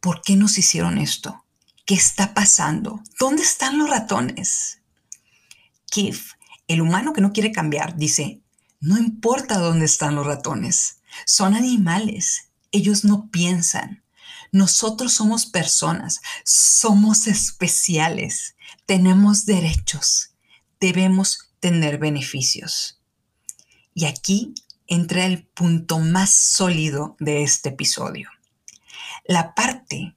¿por 0.00 0.22
qué 0.22 0.36
nos 0.36 0.56
hicieron 0.58 0.98
esto? 0.98 1.44
¿Qué 1.84 1.94
está 1.94 2.32
pasando? 2.32 3.02
¿Dónde 3.18 3.42
están 3.42 3.78
los 3.78 3.90
ratones? 3.90 4.80
Kif, 5.86 6.32
el 6.66 6.80
humano 6.80 7.12
que 7.12 7.20
no 7.20 7.32
quiere 7.32 7.52
cambiar, 7.52 7.96
dice, 7.96 8.40
no 8.80 8.96
importa 8.98 9.58
dónde 9.58 9.84
están 9.84 10.14
los 10.14 10.26
ratones, 10.26 11.00
son 11.26 11.54
animales, 11.54 12.50
ellos 12.72 13.04
no 13.04 13.30
piensan, 13.30 14.03
nosotros 14.54 15.12
somos 15.12 15.46
personas, 15.46 16.20
somos 16.44 17.26
especiales, 17.26 18.54
tenemos 18.86 19.46
derechos, 19.46 20.30
debemos 20.78 21.50
tener 21.58 21.98
beneficios. 21.98 23.00
Y 23.94 24.04
aquí 24.04 24.54
entra 24.86 25.26
el 25.26 25.44
punto 25.44 25.98
más 25.98 26.30
sólido 26.30 27.16
de 27.18 27.42
este 27.42 27.70
episodio. 27.70 28.30
La 29.26 29.56
parte 29.56 30.14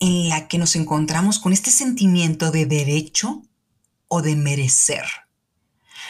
en 0.00 0.28
la 0.28 0.48
que 0.48 0.58
nos 0.58 0.76
encontramos 0.76 1.38
con 1.38 1.54
este 1.54 1.70
sentimiento 1.70 2.50
de 2.50 2.66
derecho 2.66 3.42
o 4.06 4.20
de 4.20 4.36
merecer. 4.36 5.06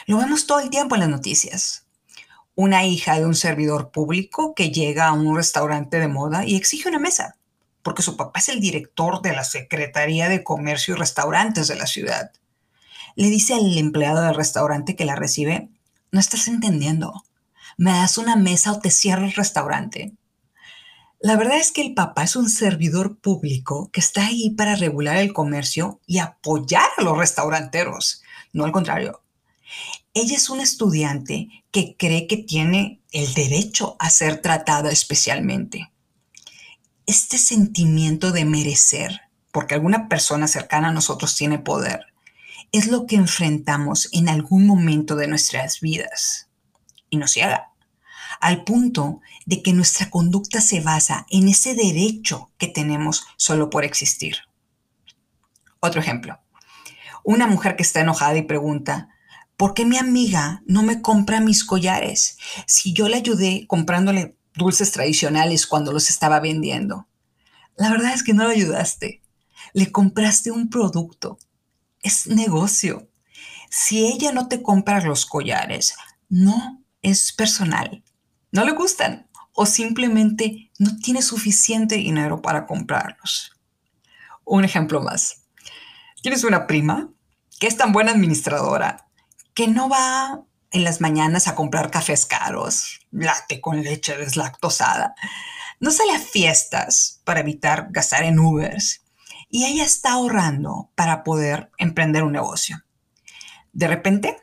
Lo 0.06 0.18
vemos 0.18 0.48
todo 0.48 0.58
el 0.58 0.70
tiempo 0.70 0.96
en 0.96 1.02
las 1.02 1.10
noticias. 1.10 1.86
Una 2.56 2.84
hija 2.84 3.20
de 3.20 3.26
un 3.26 3.36
servidor 3.36 3.92
público 3.92 4.52
que 4.56 4.72
llega 4.72 5.06
a 5.06 5.12
un 5.12 5.36
restaurante 5.36 6.00
de 6.00 6.08
moda 6.08 6.44
y 6.44 6.56
exige 6.56 6.88
una 6.88 6.98
mesa 6.98 7.37
porque 7.82 8.02
su 8.02 8.16
papá 8.16 8.40
es 8.40 8.48
el 8.48 8.60
director 8.60 9.22
de 9.22 9.32
la 9.32 9.44
Secretaría 9.44 10.28
de 10.28 10.44
Comercio 10.44 10.94
y 10.94 10.98
Restaurantes 10.98 11.68
de 11.68 11.76
la 11.76 11.86
ciudad. 11.86 12.32
Le 13.14 13.28
dice 13.28 13.54
al 13.54 13.76
empleado 13.76 14.22
del 14.22 14.34
restaurante 14.34 14.96
que 14.96 15.04
la 15.04 15.16
recibe, 15.16 15.68
no 16.10 16.20
estás 16.20 16.48
entendiendo, 16.48 17.24
me 17.76 17.92
das 17.92 18.18
una 18.18 18.36
mesa 18.36 18.72
o 18.72 18.80
te 18.80 18.90
cierro 18.90 19.24
el 19.24 19.32
restaurante. 19.32 20.12
La 21.20 21.36
verdad 21.36 21.58
es 21.58 21.72
que 21.72 21.82
el 21.82 21.94
papá 21.94 22.22
es 22.24 22.36
un 22.36 22.48
servidor 22.48 23.18
público 23.18 23.90
que 23.92 24.00
está 24.00 24.26
ahí 24.26 24.50
para 24.50 24.76
regular 24.76 25.16
el 25.16 25.32
comercio 25.32 26.00
y 26.06 26.18
apoyar 26.18 26.88
a 26.96 27.02
los 27.02 27.18
restauranteros, 27.18 28.22
no 28.52 28.64
al 28.64 28.72
contrario. 28.72 29.22
Ella 30.14 30.36
es 30.36 30.48
una 30.48 30.62
estudiante 30.62 31.48
que 31.70 31.96
cree 31.96 32.26
que 32.26 32.36
tiene 32.36 33.00
el 33.12 33.34
derecho 33.34 33.96
a 33.98 34.10
ser 34.10 34.40
tratada 34.40 34.90
especialmente 34.90 35.90
este 37.08 37.38
sentimiento 37.38 38.32
de 38.32 38.44
merecer, 38.44 39.22
porque 39.50 39.74
alguna 39.74 40.08
persona 40.08 40.46
cercana 40.46 40.88
a 40.88 40.92
nosotros 40.92 41.34
tiene 41.34 41.58
poder, 41.58 42.00
es 42.70 42.86
lo 42.86 43.06
que 43.06 43.16
enfrentamos 43.16 44.10
en 44.12 44.28
algún 44.28 44.66
momento 44.66 45.16
de 45.16 45.26
nuestras 45.26 45.80
vidas 45.80 46.50
y 47.10 47.16
nos 47.16 47.32
ciega. 47.32 47.72
al 48.40 48.62
punto 48.62 49.20
de 49.46 49.62
que 49.62 49.72
nuestra 49.72 50.10
conducta 50.10 50.60
se 50.60 50.80
basa 50.80 51.26
en 51.28 51.48
ese 51.48 51.74
derecho 51.74 52.52
que 52.56 52.68
tenemos 52.68 53.26
solo 53.36 53.68
por 53.68 53.84
existir. 53.84 54.36
Otro 55.80 56.00
ejemplo. 56.00 56.38
Una 57.24 57.48
mujer 57.48 57.74
que 57.74 57.82
está 57.82 58.00
enojada 58.00 58.36
y 58.36 58.42
pregunta, 58.42 59.08
¿por 59.56 59.74
qué 59.74 59.84
mi 59.84 59.96
amiga 59.96 60.62
no 60.66 60.84
me 60.84 61.02
compra 61.02 61.40
mis 61.40 61.64
collares 61.64 62.36
si 62.66 62.92
yo 62.92 63.08
le 63.08 63.16
ayudé 63.16 63.66
comprándole 63.66 64.37
dulces 64.58 64.92
tradicionales 64.92 65.66
cuando 65.66 65.92
los 65.92 66.10
estaba 66.10 66.40
vendiendo? 66.40 67.08
La 67.76 67.90
verdad 67.90 68.12
es 68.12 68.22
que 68.22 68.34
no 68.34 68.46
le 68.46 68.54
ayudaste. 68.54 69.22
Le 69.72 69.90
compraste 69.90 70.50
un 70.50 70.68
producto. 70.68 71.38
Es 72.02 72.26
negocio. 72.26 73.08
Si 73.70 74.06
ella 74.06 74.32
no 74.32 74.48
te 74.48 74.62
compra 74.62 75.00
los 75.00 75.24
collares, 75.24 75.94
no 76.28 76.82
es 77.00 77.32
personal. 77.32 78.04
No 78.52 78.64
le 78.64 78.72
gustan 78.72 79.28
o 79.54 79.66
simplemente 79.66 80.70
no 80.78 80.96
tiene 80.98 81.22
suficiente 81.22 81.96
dinero 81.96 82.42
para 82.42 82.66
comprarlos. 82.66 83.52
Un 84.44 84.64
ejemplo 84.64 85.00
más. 85.00 85.44
Tienes 86.22 86.44
una 86.44 86.66
prima 86.66 87.10
que 87.58 87.66
es 87.66 87.76
tan 87.76 87.92
buena 87.92 88.12
administradora 88.12 89.08
que 89.54 89.66
no 89.68 89.88
va 89.88 90.44
en 90.70 90.84
las 90.84 91.00
mañanas 91.00 91.48
a 91.48 91.54
comprar 91.54 91.90
cafés 91.90 92.26
caros, 92.26 93.00
latte 93.10 93.60
con 93.60 93.82
leche 93.82 94.16
deslactosada. 94.16 95.14
No 95.80 95.90
sale 95.90 96.12
a 96.12 96.20
fiestas 96.20 97.20
para 97.24 97.40
evitar 97.40 97.88
gastar 97.90 98.24
en 98.24 98.38
Ubers 98.38 99.02
y 99.50 99.64
ella 99.64 99.84
está 99.84 100.12
ahorrando 100.12 100.90
para 100.94 101.24
poder 101.24 101.70
emprender 101.78 102.22
un 102.22 102.32
negocio. 102.32 102.84
De 103.72 103.86
repente, 103.86 104.36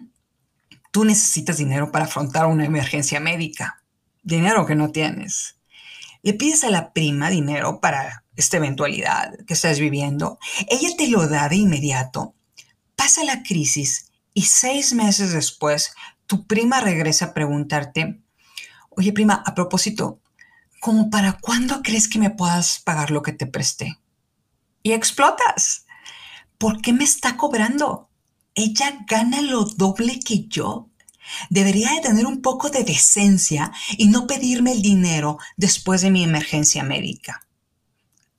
tú 0.91 1.05
necesitas 1.05 1.57
dinero 1.57 1.91
para 1.91 2.05
afrontar 2.05 2.45
una 2.45 2.65
emergencia 2.65 3.19
médica, 3.19 3.83
dinero 4.23 4.65
que 4.65 4.75
no 4.75 4.91
tienes. 4.91 5.57
Le 6.23 6.33
pides 6.33 6.63
a 6.63 6.71
la 6.71 6.93
prima 6.93 7.29
dinero 7.29 7.79
para 7.81 8.23
esta 8.35 8.57
eventualidad 8.57 9.33
que 9.45 9.53
estás 9.53 9.79
viviendo, 9.79 10.39
ella 10.69 10.89
te 10.97 11.07
lo 11.07 11.27
da 11.27 11.47
de 11.49 11.57
inmediato, 11.57 12.33
pasa 12.95 13.23
la 13.23 13.43
crisis 13.43 14.11
y 14.33 14.43
seis 14.43 14.93
meses 14.93 15.31
después 15.31 15.93
tu 16.27 16.47
prima 16.47 16.79
regresa 16.79 17.25
a 17.25 17.33
preguntarte, 17.33 18.21
oye 18.89 19.13
prima, 19.13 19.43
a 19.45 19.53
propósito, 19.53 20.19
¿cómo 20.79 21.09
para 21.09 21.33
cuándo 21.33 21.81
crees 21.81 22.07
que 22.07 22.19
me 22.19 22.29
puedas 22.29 22.79
pagar 22.79 23.11
lo 23.11 23.21
que 23.21 23.33
te 23.33 23.45
presté? 23.45 23.99
Y 24.83 24.93
explotas. 24.93 25.85
¿Por 26.57 26.81
qué 26.81 26.93
me 26.93 27.03
está 27.03 27.37
cobrando? 27.37 28.09
Ella 28.53 28.99
gana 29.07 29.41
lo 29.41 29.65
doble 29.65 30.19
que 30.19 30.45
yo. 30.47 30.89
Debería 31.49 31.91
de 31.91 32.01
tener 32.01 32.25
un 32.25 32.41
poco 32.41 32.69
de 32.69 32.83
decencia 32.83 33.71
y 33.97 34.07
no 34.07 34.27
pedirme 34.27 34.71
el 34.71 34.81
dinero 34.81 35.37
después 35.57 36.01
de 36.01 36.11
mi 36.11 36.23
emergencia 36.23 36.83
médica. 36.83 37.41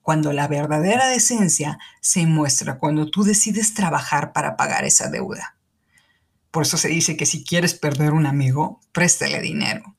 Cuando 0.02 0.32
la 0.32 0.46
verdadera 0.46 1.08
decencia 1.08 1.78
se 2.00 2.26
muestra 2.26 2.78
cuando 2.78 3.10
tú 3.10 3.24
decides 3.24 3.74
trabajar 3.74 4.32
para 4.32 4.56
pagar 4.56 4.84
esa 4.84 5.10
deuda. 5.10 5.55
Por 6.56 6.62
eso 6.62 6.78
se 6.78 6.88
dice 6.88 7.18
que 7.18 7.26
si 7.26 7.44
quieres 7.44 7.74
perder 7.74 8.14
un 8.14 8.24
amigo, 8.24 8.80
préstale 8.92 9.42
dinero. 9.42 9.94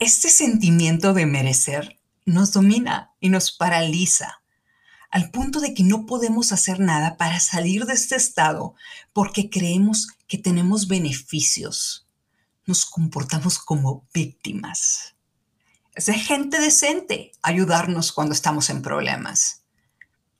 Este 0.00 0.28
sentimiento 0.28 1.14
de 1.14 1.24
merecer 1.24 2.00
nos 2.24 2.52
domina 2.52 3.12
y 3.20 3.28
nos 3.28 3.52
paraliza 3.52 4.42
al 5.12 5.30
punto 5.30 5.60
de 5.60 5.72
que 5.72 5.84
no 5.84 6.04
podemos 6.04 6.50
hacer 6.50 6.80
nada 6.80 7.16
para 7.16 7.38
salir 7.38 7.86
de 7.86 7.92
este 7.92 8.16
estado 8.16 8.74
porque 9.12 9.50
creemos 9.50 10.08
que 10.26 10.36
tenemos 10.36 10.88
beneficios. 10.88 12.08
Nos 12.66 12.86
comportamos 12.86 13.60
como 13.60 14.04
víctimas. 14.12 15.14
Es 15.94 16.06
de 16.06 16.14
gente 16.14 16.58
decente 16.58 17.30
ayudarnos 17.40 18.10
cuando 18.10 18.34
estamos 18.34 18.68
en 18.68 18.82
problemas. 18.82 19.62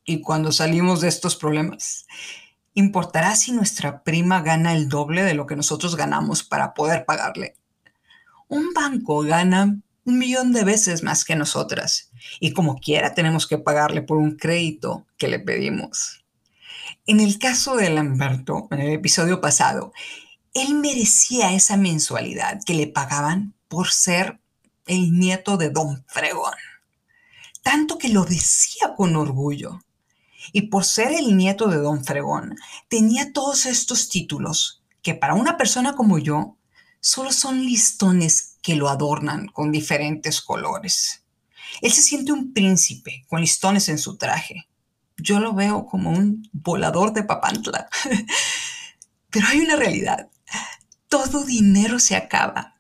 Y 0.05 0.21
cuando 0.21 0.51
salimos 0.51 1.01
de 1.01 1.07
estos 1.07 1.37
problemas, 1.37 2.07
¿Importará 2.77 3.37
si 3.37 3.53
nuestra 3.53 4.03
prima 4.03 4.43
gana 4.43 4.75
el 4.75 4.89
doble 4.89 5.23
de 5.23 5.35
lo 5.35 5.47
que 5.47 5.55
nosotros 5.55 5.95
ganamos 5.95 6.43
para 6.43 6.75
poder 6.75 7.05
pagarle? 7.05 7.57
Un 8.49 8.75
banco 8.75 9.21
gana 9.21 9.79
un 10.05 10.19
millón 10.19 10.53
de 10.53 10.65
veces 10.65 11.05
más 11.05 11.25
que 11.25 11.37
nosotras 11.37 12.11
y 12.41 12.53
como 12.53 12.77
quiera 12.81 13.15
tenemos 13.15 13.47
que 13.47 13.59
pagarle 13.59 14.03
por 14.03 14.19
un 14.19 14.37
crédito 14.37 15.07
que 15.17 15.29
le 15.29 15.39
pedimos. 15.39 16.25
En 17.07 17.21
el 17.21 17.39
caso 17.39 17.77
de 17.77 17.91
Lamberto, 17.91 18.67
en 18.73 18.81
el 18.81 18.93
episodio 18.93 19.41
pasado, 19.41 19.93
él 20.53 20.75
merecía 20.75 21.53
esa 21.53 21.77
mensualidad 21.77 22.61
que 22.67 22.75
le 22.75 22.89
pagaban 22.89 23.55
por 23.69 23.91
ser 23.91 24.41
el 24.87 25.13
nieto 25.13 25.57
de 25.57 25.71
Don 25.71 26.05
Fregón. 26.09 26.55
Tanto 27.63 27.99
que 27.99 28.09
lo 28.09 28.25
decía 28.25 28.95
con 28.97 29.15
orgullo 29.15 29.81
y 30.53 30.63
por 30.63 30.85
ser 30.85 31.13
el 31.13 31.37
nieto 31.37 31.69
de 31.69 31.79
don 31.79 32.05
Fregón, 32.05 32.57
tenía 32.89 33.33
todos 33.33 33.67
estos 33.67 34.09
títulos 34.09 34.83
que 35.03 35.15
para 35.15 35.35
una 35.35 35.57
persona 35.57 35.95
como 35.95 36.19
yo 36.19 36.57
solo 37.01 37.33
son 37.33 37.65
listones 37.65 38.57
que 38.63 38.77
lo 38.77 38.89
adornan 38.89 39.49
con 39.49 39.71
diferentes 39.71 40.41
colores. 40.41 41.23
Él 41.83 41.93
se 41.93 42.03
siente 42.03 42.33
un 42.33 42.53
príncipe 42.53 43.25
con 43.29 43.41
listones 43.41 43.89
en 43.89 43.99
su 43.99 44.17
traje. 44.17 44.69
Yo 45.17 45.39
lo 45.41 45.53
veo 45.53 45.87
como 45.87 46.11
un 46.11 46.49
volador 46.53 47.13
de 47.13 47.25
papantla. 47.25 47.89
Pero 49.31 49.47
hay 49.49 49.61
una 49.61 49.77
realidad. 49.77 50.29
Todo 51.09 51.45
dinero 51.45 51.99
se 51.99 52.17
acaba. 52.17 52.77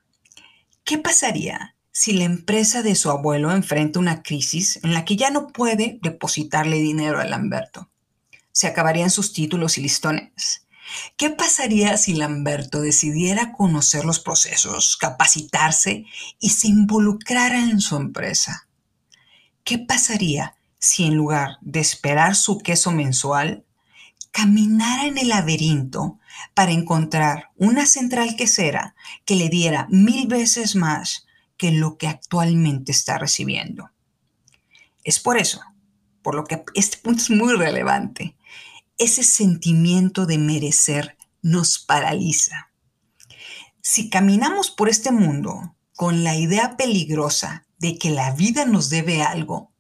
¿Qué 0.84 0.98
pasaría 0.98 1.74
si 1.96 2.12
la 2.12 2.24
empresa 2.24 2.82
de 2.82 2.96
su 2.96 3.08
abuelo 3.08 3.52
enfrenta 3.52 4.00
una 4.00 4.24
crisis 4.24 4.80
en 4.82 4.94
la 4.94 5.04
que 5.04 5.14
ya 5.14 5.30
no 5.30 5.46
puede 5.46 6.00
depositarle 6.02 6.80
dinero 6.80 7.20
a 7.20 7.24
Lamberto. 7.24 7.88
Se 8.50 8.66
acabarían 8.66 9.10
sus 9.10 9.32
títulos 9.32 9.78
y 9.78 9.82
listones. 9.82 10.66
¿Qué 11.16 11.30
pasaría 11.30 11.96
si 11.96 12.14
Lamberto 12.14 12.80
decidiera 12.80 13.52
conocer 13.52 14.04
los 14.04 14.18
procesos, 14.18 14.96
capacitarse 14.96 16.04
y 16.40 16.50
se 16.50 16.66
involucrara 16.66 17.60
en 17.60 17.80
su 17.80 17.96
empresa? 17.96 18.66
¿Qué 19.62 19.78
pasaría 19.78 20.56
si 20.80 21.04
en 21.04 21.14
lugar 21.14 21.58
de 21.60 21.78
esperar 21.78 22.34
su 22.34 22.58
queso 22.58 22.90
mensual, 22.90 23.64
caminara 24.32 25.06
en 25.06 25.16
el 25.16 25.28
laberinto 25.28 26.18
para 26.54 26.72
encontrar 26.72 27.50
una 27.56 27.86
central 27.86 28.34
quesera 28.34 28.96
que 29.24 29.36
le 29.36 29.48
diera 29.48 29.86
mil 29.90 30.26
veces 30.26 30.74
más 30.74 31.24
que 31.56 31.72
lo 31.72 31.96
que 31.96 32.08
actualmente 32.08 32.92
está 32.92 33.18
recibiendo. 33.18 33.90
Es 35.04 35.20
por 35.20 35.38
eso, 35.38 35.60
por 36.22 36.34
lo 36.34 36.44
que 36.44 36.64
este 36.74 36.98
punto 36.98 37.22
es 37.22 37.30
muy 37.30 37.54
relevante. 37.54 38.36
Ese 38.98 39.22
sentimiento 39.22 40.26
de 40.26 40.38
merecer 40.38 41.16
nos 41.42 41.78
paraliza. 41.78 42.70
Si 43.82 44.08
caminamos 44.08 44.70
por 44.70 44.88
este 44.88 45.10
mundo 45.12 45.76
con 45.94 46.24
la 46.24 46.36
idea 46.36 46.76
peligrosa 46.76 47.66
de 47.78 47.98
que 47.98 48.10
la 48.10 48.32
vida 48.32 48.64
nos 48.64 48.88
debe 48.88 49.22
algo, 49.22 49.72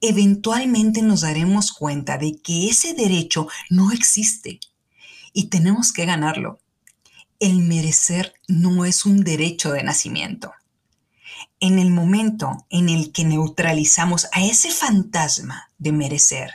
eventualmente 0.00 1.02
nos 1.02 1.20
daremos 1.20 1.72
cuenta 1.72 2.18
de 2.18 2.40
que 2.42 2.68
ese 2.68 2.94
derecho 2.94 3.46
no 3.70 3.92
existe 3.92 4.58
y 5.32 5.48
tenemos 5.48 5.92
que 5.92 6.06
ganarlo. 6.06 6.58
El 7.38 7.58
merecer 7.58 8.34
no 8.48 8.84
es 8.84 9.06
un 9.06 9.22
derecho 9.22 9.72
de 9.72 9.82
nacimiento 9.84 10.52
en 11.60 11.78
el 11.78 11.90
momento 11.90 12.66
en 12.70 12.88
el 12.88 13.12
que 13.12 13.24
neutralizamos 13.24 14.26
a 14.32 14.44
ese 14.44 14.70
fantasma 14.70 15.70
de 15.78 15.92
merecer 15.92 16.52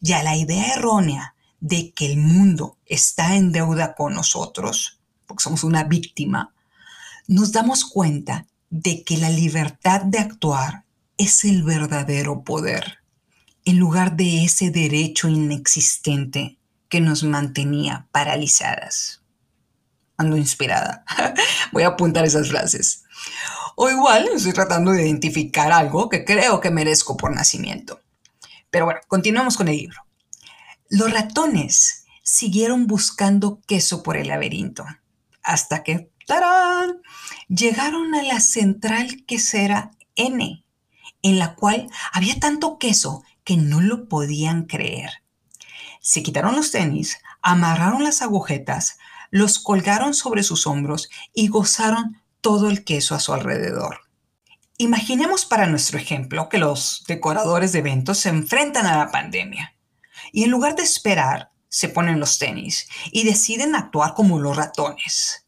y 0.00 0.12
a 0.12 0.22
la 0.22 0.36
idea 0.36 0.74
errónea 0.74 1.34
de 1.60 1.92
que 1.92 2.06
el 2.06 2.18
mundo 2.18 2.76
está 2.86 3.36
en 3.36 3.52
deuda 3.52 3.94
con 3.94 4.14
nosotros, 4.14 5.00
porque 5.26 5.42
somos 5.42 5.64
una 5.64 5.84
víctima, 5.84 6.52
nos 7.26 7.52
damos 7.52 7.84
cuenta 7.84 8.46
de 8.70 9.02
que 9.02 9.16
la 9.16 9.30
libertad 9.30 10.02
de 10.02 10.18
actuar 10.18 10.84
es 11.16 11.44
el 11.44 11.62
verdadero 11.62 12.44
poder, 12.44 12.98
en 13.64 13.78
lugar 13.78 14.16
de 14.16 14.44
ese 14.44 14.70
derecho 14.70 15.28
inexistente 15.28 16.58
que 16.88 17.00
nos 17.00 17.24
mantenía 17.24 18.08
paralizadas. 18.12 19.22
Ando 20.16 20.36
inspirada. 20.36 21.04
Voy 21.72 21.82
a 21.82 21.88
apuntar 21.88 22.24
esas 22.24 22.48
frases. 22.48 23.04
O 23.76 23.90
igual 23.90 24.28
estoy 24.34 24.52
tratando 24.52 24.92
de 24.92 25.02
identificar 25.02 25.72
algo 25.72 26.08
que 26.08 26.24
creo 26.24 26.60
que 26.60 26.70
merezco 26.70 27.16
por 27.16 27.34
nacimiento. 27.34 28.00
Pero 28.70 28.84
bueno, 28.84 29.00
continuamos 29.08 29.56
con 29.56 29.68
el 29.68 29.76
libro. 29.76 30.00
Los 30.88 31.12
ratones 31.12 32.04
siguieron 32.22 32.86
buscando 32.86 33.60
queso 33.66 34.02
por 34.02 34.16
el 34.16 34.28
laberinto, 34.28 34.84
hasta 35.42 35.82
que, 35.82 36.10
¡tarán!, 36.26 37.02
llegaron 37.48 38.14
a 38.14 38.22
la 38.22 38.40
central 38.40 39.24
quesera 39.26 39.90
N, 40.14 40.64
en 41.22 41.38
la 41.38 41.54
cual 41.54 41.88
había 42.12 42.38
tanto 42.38 42.78
queso 42.78 43.24
que 43.44 43.56
no 43.56 43.80
lo 43.80 44.08
podían 44.08 44.64
creer. 44.64 45.10
Se 46.00 46.22
quitaron 46.22 46.56
los 46.56 46.70
tenis, 46.70 47.18
amarraron 47.42 48.04
las 48.04 48.22
agujetas, 48.22 48.98
los 49.30 49.58
colgaron 49.58 50.14
sobre 50.14 50.42
sus 50.42 50.66
hombros 50.66 51.10
y 51.32 51.48
gozaron 51.48 52.22
todo 52.44 52.68
el 52.68 52.84
queso 52.84 53.14
a 53.14 53.20
su 53.20 53.32
alrededor. 53.32 54.00
Imaginemos 54.76 55.46
para 55.46 55.66
nuestro 55.66 55.98
ejemplo 55.98 56.50
que 56.50 56.58
los 56.58 57.02
decoradores 57.08 57.72
de 57.72 57.78
eventos 57.78 58.18
se 58.18 58.28
enfrentan 58.28 58.84
a 58.84 58.98
la 58.98 59.10
pandemia 59.10 59.74
y 60.30 60.44
en 60.44 60.50
lugar 60.50 60.76
de 60.76 60.82
esperar, 60.82 61.52
se 61.70 61.88
ponen 61.88 62.20
los 62.20 62.38
tenis 62.38 62.86
y 63.10 63.24
deciden 63.24 63.74
actuar 63.74 64.12
como 64.12 64.38
los 64.38 64.58
ratones. 64.58 65.46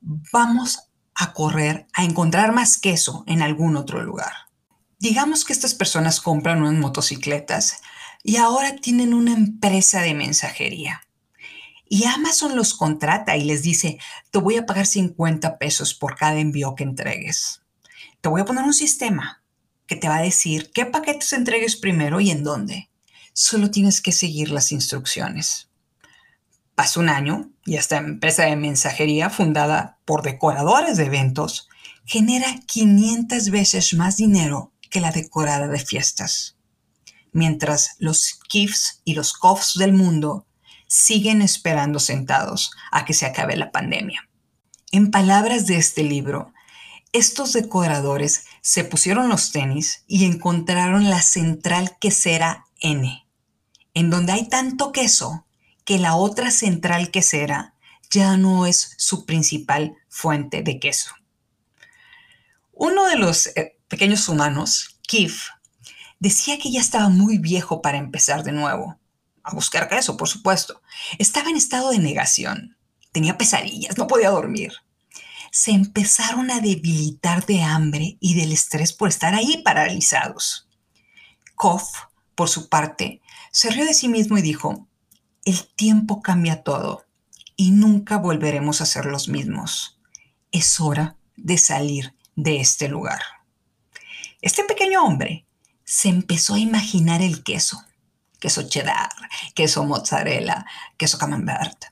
Vamos 0.00 0.88
a 1.14 1.34
correr 1.34 1.86
a 1.92 2.04
encontrar 2.04 2.52
más 2.52 2.78
queso 2.78 3.22
en 3.26 3.42
algún 3.42 3.76
otro 3.76 4.02
lugar. 4.02 4.32
Digamos 4.98 5.44
que 5.44 5.52
estas 5.52 5.74
personas 5.74 6.22
compran 6.22 6.62
unas 6.62 6.80
motocicletas 6.80 7.82
y 8.22 8.36
ahora 8.36 8.76
tienen 8.76 9.12
una 9.12 9.34
empresa 9.34 10.00
de 10.00 10.14
mensajería. 10.14 11.05
Y 11.88 12.04
Amazon 12.04 12.56
los 12.56 12.74
contrata 12.74 13.36
y 13.36 13.44
les 13.44 13.62
dice, 13.62 13.98
te 14.30 14.38
voy 14.38 14.56
a 14.56 14.66
pagar 14.66 14.86
50 14.86 15.58
pesos 15.58 15.94
por 15.94 16.16
cada 16.16 16.38
envío 16.38 16.74
que 16.74 16.84
entregues 16.84 17.60
te 18.26 18.30
voy 18.30 18.40
a 18.40 18.44
poner 18.44 18.64
un 18.64 18.74
sistema 18.74 19.40
que 19.86 19.94
te 19.94 20.08
va 20.08 20.16
a 20.16 20.22
decir 20.22 20.72
qué 20.74 20.84
paquetes 20.84 21.32
entregues 21.32 21.76
primero 21.76 22.20
y 22.20 22.32
en 22.32 22.42
dónde. 22.42 22.90
Solo 23.32 23.70
tienes 23.70 24.00
que 24.00 24.10
seguir 24.10 24.50
las 24.50 24.72
instrucciones. 24.72 25.70
Pasa 26.74 26.98
un 26.98 27.08
año 27.08 27.52
y 27.64 27.76
esta 27.76 27.98
empresa 27.98 28.42
de 28.42 28.56
mensajería 28.56 29.30
fundada 29.30 30.00
por 30.04 30.22
decoradores 30.22 30.96
de 30.96 31.04
eventos 31.04 31.68
genera 32.04 32.58
500 32.66 33.50
veces 33.50 33.94
más 33.94 34.16
dinero 34.16 34.72
que 34.90 35.00
la 35.00 35.12
decorada 35.12 35.68
de 35.68 35.78
fiestas. 35.78 36.56
Mientras 37.30 37.94
los 38.00 38.40
KIFs 38.48 39.02
y 39.04 39.14
los 39.14 39.34
COFs 39.34 39.74
del 39.78 39.92
mundo 39.92 40.45
siguen 40.86 41.42
esperando 41.42 41.98
sentados 41.98 42.72
a 42.90 43.04
que 43.04 43.14
se 43.14 43.26
acabe 43.26 43.56
la 43.56 43.70
pandemia. 43.70 44.28
En 44.92 45.10
palabras 45.10 45.66
de 45.66 45.76
este 45.76 46.02
libro, 46.02 46.52
estos 47.12 47.52
decoradores 47.52 48.46
se 48.60 48.84
pusieron 48.84 49.28
los 49.28 49.52
tenis 49.52 50.04
y 50.06 50.24
encontraron 50.24 51.10
la 51.10 51.22
central 51.22 51.96
quesera 51.98 52.66
N, 52.80 53.26
en 53.94 54.10
donde 54.10 54.32
hay 54.32 54.48
tanto 54.48 54.92
queso 54.92 55.46
que 55.84 55.98
la 55.98 56.16
otra 56.16 56.50
central 56.50 57.10
quesera 57.10 57.74
ya 58.10 58.36
no 58.36 58.66
es 58.66 58.94
su 58.98 59.24
principal 59.24 59.96
fuente 60.08 60.62
de 60.62 60.78
queso. 60.78 61.10
Uno 62.72 63.06
de 63.06 63.16
los 63.16 63.46
eh, 63.48 63.78
pequeños 63.88 64.28
humanos, 64.28 64.98
Keith, 65.08 65.38
decía 66.18 66.58
que 66.58 66.70
ya 66.70 66.80
estaba 66.80 67.08
muy 67.08 67.38
viejo 67.38 67.82
para 67.82 67.98
empezar 67.98 68.42
de 68.42 68.52
nuevo, 68.52 68.98
a 69.46 69.54
buscar 69.54 69.88
queso, 69.88 70.16
por 70.16 70.28
supuesto. 70.28 70.82
Estaba 71.18 71.48
en 71.48 71.56
estado 71.56 71.90
de 71.90 71.98
negación, 71.98 72.76
tenía 73.12 73.38
pesadillas, 73.38 73.96
no 73.96 74.06
podía 74.06 74.30
dormir 74.30 74.72
se 75.56 75.70
empezaron 75.70 76.50
a 76.50 76.60
debilitar 76.60 77.46
de 77.46 77.62
hambre 77.62 78.18
y 78.20 78.34
del 78.34 78.52
estrés 78.52 78.92
por 78.92 79.08
estar 79.08 79.34
ahí 79.34 79.62
paralizados. 79.64 80.68
Koff, 81.54 81.94
por 82.34 82.50
su 82.50 82.68
parte, 82.68 83.22
se 83.52 83.70
rió 83.70 83.86
de 83.86 83.94
sí 83.94 84.06
mismo 84.08 84.36
y 84.36 84.42
dijo, 84.42 84.86
el 85.46 85.66
tiempo 85.74 86.20
cambia 86.20 86.62
todo 86.62 87.06
y 87.56 87.70
nunca 87.70 88.18
volveremos 88.18 88.82
a 88.82 88.84
ser 88.84 89.06
los 89.06 89.30
mismos. 89.30 89.98
Es 90.52 90.78
hora 90.78 91.16
de 91.36 91.56
salir 91.56 92.14
de 92.34 92.60
este 92.60 92.88
lugar. 92.88 93.22
Este 94.42 94.62
pequeño 94.64 95.02
hombre 95.02 95.46
se 95.84 96.10
empezó 96.10 96.52
a 96.52 96.60
imaginar 96.60 97.22
el 97.22 97.42
queso, 97.42 97.82
queso 98.38 98.68
cheddar, 98.68 99.10
queso 99.54 99.84
mozzarella, 99.84 100.66
queso 100.96 101.18
camembert, 101.18 101.86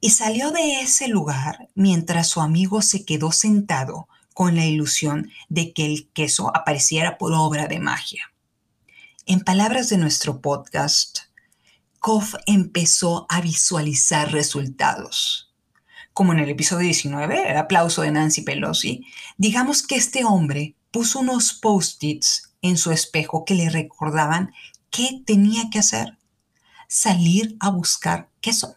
y 0.00 0.10
salió 0.10 0.50
de 0.50 0.80
ese 0.80 1.08
lugar 1.08 1.68
mientras 1.74 2.28
su 2.28 2.40
amigo 2.40 2.82
se 2.82 3.04
quedó 3.04 3.32
sentado 3.32 4.08
con 4.32 4.56
la 4.56 4.64
ilusión 4.64 5.30
de 5.48 5.72
que 5.72 5.84
el 5.84 6.10
queso 6.12 6.50
apareciera 6.56 7.18
por 7.18 7.32
obra 7.34 7.66
de 7.66 7.80
magia. 7.80 8.32
En 9.26 9.40
palabras 9.40 9.90
de 9.90 9.98
nuestro 9.98 10.40
podcast, 10.40 11.18
Koff 11.98 12.34
empezó 12.46 13.26
a 13.28 13.42
visualizar 13.42 14.32
resultados. 14.32 15.52
Como 16.14 16.32
en 16.32 16.38
el 16.38 16.48
episodio 16.48 16.86
19, 16.86 17.50
el 17.50 17.56
aplauso 17.58 18.00
de 18.02 18.10
Nancy 18.10 18.40
Pelosi, 18.40 19.04
digamos 19.36 19.86
que 19.86 19.96
este 19.96 20.24
hombre 20.24 20.74
puso 20.90 21.20
unos 21.20 21.52
post-its 21.52 22.54
en 22.62 22.78
su 22.78 22.90
espejo 22.90 23.44
que 23.44 23.54
le 23.54 23.68
recordaban 23.68 24.52
qué 24.90 25.22
tenía 25.24 25.70
que 25.70 25.78
hacer. 25.78 26.18
Salir 26.88 27.56
a 27.60 27.70
buscar 27.70 28.28
queso. 28.40 28.76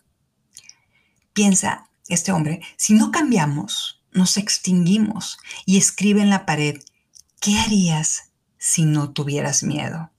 Piensa 1.33 1.89
este 2.07 2.31
hombre, 2.31 2.61
si 2.77 2.93
no 2.93 3.11
cambiamos, 3.11 4.01
nos 4.11 4.37
extinguimos 4.37 5.37
y 5.65 5.77
escribe 5.77 6.21
en 6.21 6.29
la 6.29 6.45
pared, 6.45 6.79
¿qué 7.39 7.57
harías 7.59 8.31
si 8.57 8.85
no 8.85 9.11
tuvieras 9.11 9.63
miedo? 9.63 10.11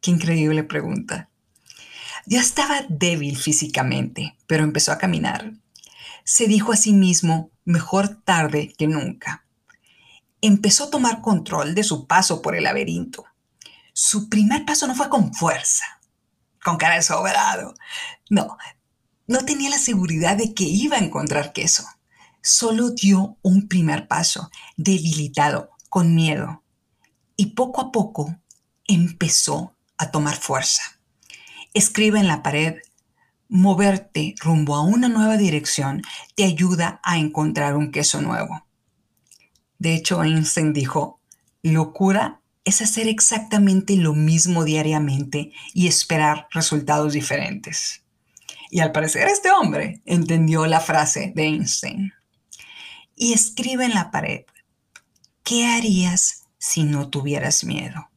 Qué 0.00 0.10
increíble 0.10 0.64
pregunta. 0.64 1.28
Ya 2.26 2.40
estaba 2.40 2.84
débil 2.88 3.36
físicamente, 3.36 4.36
pero 4.46 4.64
empezó 4.64 4.92
a 4.92 4.98
caminar. 4.98 5.52
Se 6.24 6.46
dijo 6.46 6.72
a 6.72 6.76
sí 6.76 6.92
mismo, 6.92 7.50
mejor 7.64 8.08
tarde 8.22 8.74
que 8.76 8.86
nunca. 8.86 9.44
Empezó 10.40 10.84
a 10.84 10.90
tomar 10.90 11.20
control 11.20 11.74
de 11.74 11.82
su 11.82 12.06
paso 12.06 12.42
por 12.42 12.54
el 12.54 12.64
laberinto. 12.64 13.24
Su 14.00 14.28
primer 14.28 14.64
paso 14.64 14.86
no 14.86 14.94
fue 14.94 15.08
con 15.08 15.34
fuerza, 15.34 15.84
con 16.62 16.76
cara 16.76 16.94
de 16.94 17.02
sobrado. 17.02 17.74
No, 18.30 18.56
no 19.26 19.44
tenía 19.44 19.70
la 19.70 19.78
seguridad 19.78 20.36
de 20.36 20.54
que 20.54 20.62
iba 20.62 20.96
a 20.96 21.00
encontrar 21.00 21.52
queso. 21.52 21.84
Solo 22.40 22.90
dio 22.90 23.38
un 23.42 23.66
primer 23.66 24.06
paso, 24.06 24.52
debilitado, 24.76 25.70
con 25.88 26.14
miedo. 26.14 26.62
Y 27.36 27.56
poco 27.56 27.80
a 27.80 27.90
poco 27.90 28.38
empezó 28.86 29.76
a 29.96 30.12
tomar 30.12 30.36
fuerza. 30.36 31.00
Escribe 31.74 32.20
en 32.20 32.28
la 32.28 32.44
pared, 32.44 32.76
moverte 33.48 34.36
rumbo 34.38 34.76
a 34.76 34.82
una 34.82 35.08
nueva 35.08 35.36
dirección 35.36 36.02
te 36.36 36.44
ayuda 36.44 37.00
a 37.02 37.18
encontrar 37.18 37.74
un 37.74 37.90
queso 37.90 38.22
nuevo. 38.22 38.64
De 39.80 39.96
hecho, 39.96 40.22
Einstein 40.22 40.72
dijo, 40.72 41.20
locura 41.62 42.42
es 42.64 42.82
hacer 42.82 43.08
exactamente 43.08 43.96
lo 43.96 44.14
mismo 44.14 44.64
diariamente 44.64 45.52
y 45.74 45.86
esperar 45.86 46.48
resultados 46.52 47.12
diferentes. 47.12 48.02
Y 48.70 48.80
al 48.80 48.92
parecer 48.92 49.28
este 49.28 49.50
hombre 49.50 50.02
entendió 50.04 50.66
la 50.66 50.80
frase 50.80 51.32
de 51.34 51.44
Einstein. 51.44 52.12
Y 53.16 53.32
escribe 53.32 53.84
en 53.84 53.94
la 53.94 54.10
pared, 54.10 54.42
¿qué 55.42 55.66
harías 55.66 56.44
si 56.58 56.84
no 56.84 57.08
tuvieras 57.08 57.64
miedo? 57.64 58.10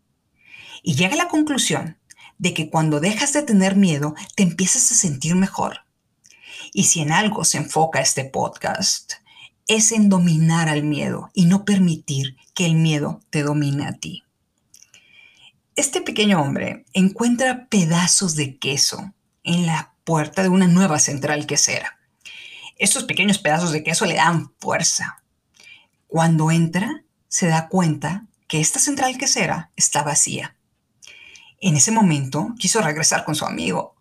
Y 0.84 0.96
llega 0.96 1.14
a 1.14 1.18
la 1.18 1.28
conclusión 1.28 1.98
de 2.38 2.54
que 2.54 2.70
cuando 2.70 3.00
dejas 3.00 3.34
de 3.34 3.44
tener 3.44 3.76
miedo, 3.76 4.16
te 4.36 4.44
empiezas 4.44 4.92
a 4.92 4.96
sentir 4.96 5.36
mejor. 5.36 5.86
Y 6.74 6.86
si 6.86 7.02
en 7.02 7.12
algo 7.12 7.44
se 7.44 7.58
enfoca 7.58 8.02
este 8.02 8.26
podcast, 8.26 9.14
es 9.68 9.92
en 9.92 10.10
dominar 10.10 10.68
al 10.68 10.84
miedo 10.84 11.30
y 11.34 11.46
no 11.46 11.66
permitir 11.66 12.36
que 12.54 12.66
el 12.66 12.76
miedo 12.76 13.22
te 13.30 13.44
domine 13.44 13.86
a 13.86 13.94
ti. 13.94 14.24
Este 15.76 16.02
pequeño 16.02 16.42
hombre 16.42 16.86
encuentra 16.92 17.68
pedazos 17.70 18.36
de 18.36 18.60
queso 18.60 19.14
en 19.44 19.66
la 19.66 19.94
puerta 20.04 20.44
de 20.44 20.50
una 20.50 20.68
nueva 20.68 21.00
central 21.00 21.48
quesera. 21.48 21.98
Estos 22.78 23.06
pequeños 23.06 23.38
pedazos 23.38 23.72
de 23.72 23.82
queso 23.82 24.06
le 24.06 24.16
dan 24.16 24.54
fuerza. 24.60 25.24
Cuando 26.08 26.52
entra, 26.52 27.06
se 27.30 27.48
da 27.48 27.70
cuenta 27.70 28.28
que 28.50 28.60
esta 28.60 28.80
central 28.80 29.18
quesera 29.18 29.72
está 29.78 30.04
vacía. 30.04 30.58
En 31.62 31.78
ese 31.78 31.92
momento 31.92 32.54
quiso 32.60 32.82
regresar 32.82 33.24
con 33.24 33.36
su 33.36 33.46
amigo, 33.46 33.96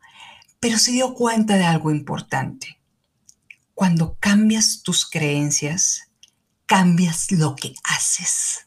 pero 0.58 0.76
se 0.76 0.90
dio 0.90 1.14
cuenta 1.14 1.56
de 1.56 1.64
algo 1.64 1.92
importante. 1.92 2.80
Cuando 3.74 4.16
cambias 4.18 4.82
tus 4.82 5.08
creencias, 5.08 6.10
cambias 6.66 7.30
lo 7.30 7.54
que 7.54 7.74
haces. 7.84 8.66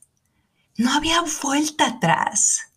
No 0.78 0.94
había 0.94 1.22
vuelta 1.42 1.88
atrás. 1.88 2.73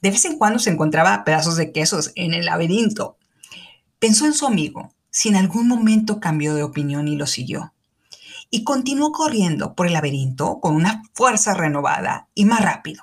De 0.00 0.10
vez 0.10 0.24
en 0.24 0.38
cuando 0.38 0.58
se 0.58 0.70
encontraba 0.70 1.24
pedazos 1.24 1.56
de 1.56 1.72
quesos 1.72 2.12
en 2.14 2.34
el 2.34 2.46
laberinto, 2.46 3.18
Pensó 3.98 4.26
en 4.26 4.34
su 4.34 4.46
amigo, 4.46 4.92
si 5.10 5.30
en 5.30 5.36
algún 5.36 5.68
momento 5.68 6.20
cambió 6.20 6.54
de 6.54 6.62
opinión 6.62 7.08
y 7.08 7.16
lo 7.16 7.26
siguió. 7.26 7.72
Y 8.50 8.62
continuó 8.62 9.10
corriendo 9.10 9.74
por 9.74 9.86
el 9.86 9.94
laberinto 9.94 10.60
con 10.60 10.76
una 10.76 11.02
fuerza 11.14 11.54
renovada 11.54 12.28
y 12.34 12.44
más 12.44 12.60
rápido, 12.60 13.02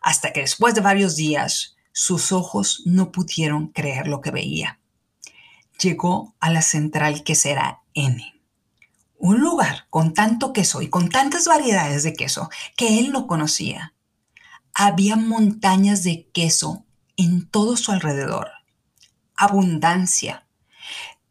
hasta 0.00 0.32
que 0.32 0.40
después 0.40 0.74
de 0.74 0.80
varios 0.80 1.14
días 1.14 1.76
sus 1.92 2.32
ojos 2.32 2.82
no 2.86 3.12
pudieron 3.12 3.68
creer 3.68 4.08
lo 4.08 4.22
que 4.22 4.30
veía. 4.30 4.80
Llegó 5.78 6.34
a 6.40 6.50
la 6.50 6.62
central 6.62 7.22
que 7.22 7.34
será 7.34 7.82
N. 7.92 8.34
Un 9.18 9.40
lugar 9.40 9.86
con 9.90 10.14
tanto 10.14 10.52
queso 10.52 10.80
y 10.80 10.88
con 10.88 11.10
tantas 11.10 11.46
variedades 11.46 12.02
de 12.02 12.14
queso 12.14 12.48
que 12.76 12.98
él 12.98 13.12
no 13.12 13.26
conocía. 13.26 13.93
Había 14.74 15.16
montañas 15.16 16.02
de 16.02 16.28
queso 16.32 16.84
en 17.16 17.48
todo 17.48 17.76
su 17.76 17.92
alrededor 17.92 18.50
abundancia. 19.36 20.46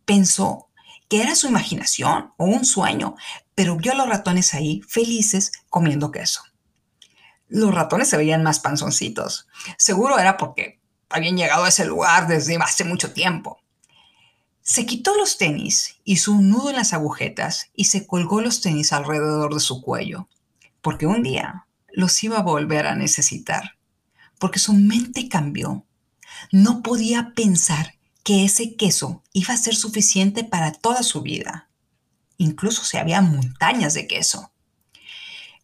Pensó 0.06 0.70
que 1.10 1.22
era 1.22 1.36
su 1.36 1.48
imaginación 1.48 2.34
o 2.38 2.46
un 2.46 2.66
sueño, 2.66 3.16
pero 3.56 3.76
vio 3.76 3.92
a 3.92 3.96
los 3.96 4.10
ratones 4.10 4.54
ahí 4.54 4.82
felices 4.88 5.52
comiendo 5.70 6.12
queso. 6.12 6.42
Los 7.48 7.74
ratones 7.74 8.10
se 8.10 8.18
veían 8.18 8.44
más 8.44 8.60
panzoncitos. 8.60 9.48
Seguro 9.78 10.18
era 10.18 10.38
porque 10.38 10.82
habían 11.10 11.38
llegado 11.38 11.66
a 11.66 11.70
ese 11.70 11.86
lugar 11.86 12.28
desde 12.28 12.58
hace 12.58 12.84
mucho 12.84 13.14
tiempo. 13.14 13.60
Se 14.62 14.86
quitó 14.86 15.16
los 15.18 15.38
tenis, 15.38 15.98
hizo 16.04 16.32
un 16.32 16.50
nudo 16.50 16.70
en 16.70 16.78
las 16.78 16.94
agujetas 16.94 17.70
y 17.76 17.86
se 17.86 18.08
colgó 18.08 18.42
los 18.42 18.62
tenis 18.62 18.94
alrededor 18.94 19.54
de 19.54 19.60
su 19.60 19.82
cuello, 19.82 20.30
porque 20.82 21.06
un 21.06 21.22
día 21.22 21.63
los 21.94 22.24
iba 22.24 22.40
a 22.40 22.44
volver 22.44 22.88
a 22.88 22.96
necesitar, 22.96 23.78
porque 24.40 24.60
su 24.60 24.74
mente 24.74 25.30
cambió. 25.30 25.86
No 26.52 26.82
podía 26.82 27.34
pensar 27.36 27.94
que 28.24 28.44
ese 28.44 28.76
queso 28.76 29.24
iba 29.32 29.54
a 29.54 29.58
ser 29.58 29.76
suficiente 29.76 30.44
para 30.44 30.72
toda 30.72 31.04
su 31.04 31.22
vida. 31.22 31.70
Incluso 32.38 32.84
se 32.84 32.98
había 32.98 33.22
montañas 33.22 33.94
de 33.94 34.08
queso. 34.08 34.52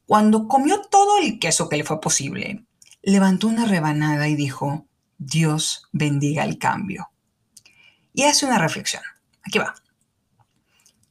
Cuando 0.06 0.48
comió 0.48 0.82
todo 0.82 1.18
el 1.18 1.40
queso 1.40 1.68
que 1.68 1.78
le 1.78 1.84
fue 1.84 2.00
posible, 2.00 2.66
levantó 3.02 3.48
una 3.48 3.66
rebanada 3.66 4.28
y 4.28 4.36
dijo, 4.36 4.88
Dios 5.18 5.88
bendiga 5.92 6.44
el 6.46 6.60
cambio. 6.60 7.10
Y 8.14 8.24
hace 8.24 8.46
una 8.46 8.60
reflexión. 8.60 9.04
Aquí 9.44 9.60
va. 9.60 9.76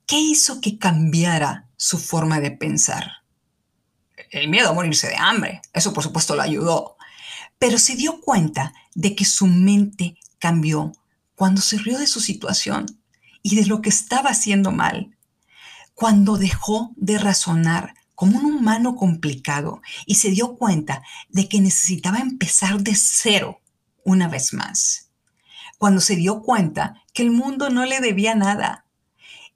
¿Qué 0.06 0.18
hizo 0.18 0.60
que 0.60 0.78
cambiara 0.78 1.68
su 1.76 1.98
forma 1.98 2.40
de 2.40 2.50
pensar? 2.50 3.17
El 4.30 4.48
miedo 4.48 4.70
a 4.70 4.72
morirse 4.74 5.08
de 5.08 5.16
hambre. 5.16 5.62
Eso 5.72 5.92
por 5.92 6.02
supuesto 6.02 6.36
lo 6.36 6.42
ayudó. 6.42 6.96
Pero 7.58 7.78
se 7.78 7.96
dio 7.96 8.20
cuenta 8.20 8.72
de 8.94 9.14
que 9.14 9.24
su 9.24 9.46
mente 9.46 10.16
cambió 10.38 10.92
cuando 11.34 11.60
se 11.60 11.78
rió 11.78 11.98
de 11.98 12.06
su 12.06 12.20
situación 12.20 12.86
y 13.42 13.56
de 13.56 13.66
lo 13.66 13.80
que 13.80 13.88
estaba 13.88 14.30
haciendo 14.30 14.72
mal. 14.72 15.16
Cuando 15.94 16.36
dejó 16.36 16.92
de 16.96 17.18
razonar 17.18 17.94
como 18.14 18.38
un 18.38 18.44
humano 18.46 18.96
complicado 18.96 19.80
y 20.04 20.16
se 20.16 20.30
dio 20.30 20.56
cuenta 20.56 21.02
de 21.28 21.48
que 21.48 21.60
necesitaba 21.60 22.18
empezar 22.18 22.80
de 22.80 22.94
cero 22.96 23.60
una 24.04 24.28
vez 24.28 24.52
más. 24.52 25.10
Cuando 25.78 26.00
se 26.00 26.16
dio 26.16 26.42
cuenta 26.42 27.04
que 27.12 27.22
el 27.22 27.30
mundo 27.30 27.70
no 27.70 27.84
le 27.84 28.00
debía 28.00 28.34
nada. 28.34 28.86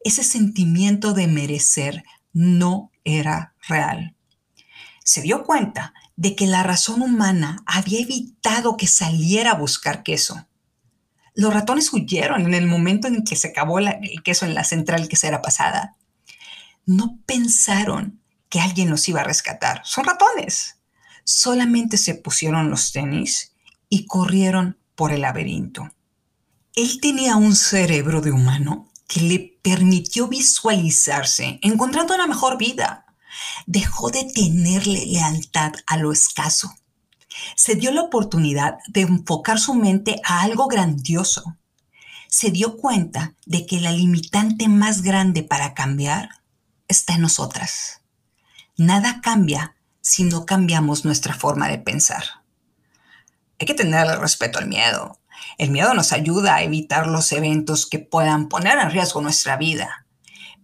Ese 0.05 0.23
sentimiento 0.23 1.13
de 1.13 1.27
merecer 1.27 2.05
no 2.33 2.93
era 3.05 3.55
real. 3.67 4.15
Se 5.05 5.23
dio 5.23 5.45
cuenta 5.45 5.95
de 6.17 6.37
que 6.37 6.47
la 6.47 6.62
razón 6.62 7.03
humana 7.03 7.62
había 7.67 8.01
evitado 8.01 8.77
que 8.77 8.87
saliera 8.87 9.53
a 9.53 9.57
buscar 9.57 10.03
queso. 10.03 10.47
Los 11.35 11.53
ratones 11.53 11.93
huyeron 11.93 12.47
en 12.47 12.55
el 12.55 12.67
momento 12.67 13.09
en 13.09 13.25
que 13.25 13.37
se 13.37 13.49
acabó 13.49 13.79
el 13.79 14.23
queso 14.23 14.45
en 14.45 14.55
la 14.55 14.65
central 14.65 15.09
quesera 15.09 15.41
pasada. 15.41 15.97
No 16.85 17.19
pensaron 17.27 18.21
que 18.49 18.61
alguien 18.61 18.91
los 18.91 19.09
iba 19.09 19.23
a 19.23 19.25
rescatar. 19.25 19.81
Son 19.85 20.05
ratones. 20.05 20.79
Solamente 21.25 21.97
se 21.97 22.15
pusieron 22.15 22.71
los 22.71 22.93
tenis 22.93 23.55
y 23.88 24.07
corrieron 24.07 24.79
por 24.95 25.12
el 25.12 25.23
laberinto. 25.23 25.88
Él 26.75 27.01
tenía 27.01 27.37
un 27.37 27.55
cerebro 27.55 28.21
de 28.21 28.33
humano 28.33 28.91
que 29.07 29.21
le 29.21 29.59
permitió 29.62 30.29
visualizarse 30.29 31.59
encontrando 31.62 32.15
una 32.15 32.27
mejor 32.27 32.59
vida. 32.59 33.02
Dejó 33.66 34.11
de 34.11 34.24
tenerle 34.24 35.07
lealtad 35.07 35.72
a 35.87 35.96
lo 35.96 36.12
escaso. 36.12 36.74
Se 37.57 37.74
dio 37.74 37.90
la 37.90 38.02
oportunidad 38.02 38.78
de 38.88 39.02
enfocar 39.02 39.59
su 39.59 39.74
mente 39.74 40.20
a 40.24 40.42
algo 40.42 40.66
grandioso. 40.66 41.57
Se 42.28 42.50
dio 42.50 42.76
cuenta 42.76 43.35
de 43.46 43.66
que 43.66 43.81
la 43.81 43.92
limitante 43.92 44.68
más 44.68 45.02
grande 45.02 45.42
para 45.42 45.74
cambiar 45.74 46.28
está 46.88 47.14
en 47.14 47.22
nosotras. 47.22 48.00
Nada 48.76 49.20
cambia 49.22 49.74
si 50.00 50.24
no 50.24 50.46
cambiamos 50.46 51.05
nuestra 51.05 51.35
forma 51.35 51.68
de 51.68 51.78
pensar. 51.78 52.24
Hay 53.59 53.66
que 53.66 53.74
tener 53.74 54.07
respeto 54.18 54.59
al 54.59 54.66
miedo. 54.66 55.20
El 55.59 55.70
miedo 55.70 55.94
nos 55.94 56.12
ayuda 56.12 56.57
a 56.57 56.62
evitar 56.62 57.07
los 57.07 57.31
eventos 57.33 57.87
que 57.87 57.98
puedan 57.98 58.48
poner 58.48 58.78
en 58.78 58.90
riesgo 58.90 59.20
nuestra 59.20 59.57
vida. 59.57 60.07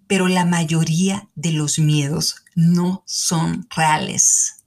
Pero 0.06 0.26
la 0.26 0.44
mayoría 0.44 1.28
de 1.34 1.52
los 1.52 1.78
miedos 1.78 2.44
no 2.58 3.04
son 3.06 3.68
reales. 3.70 4.64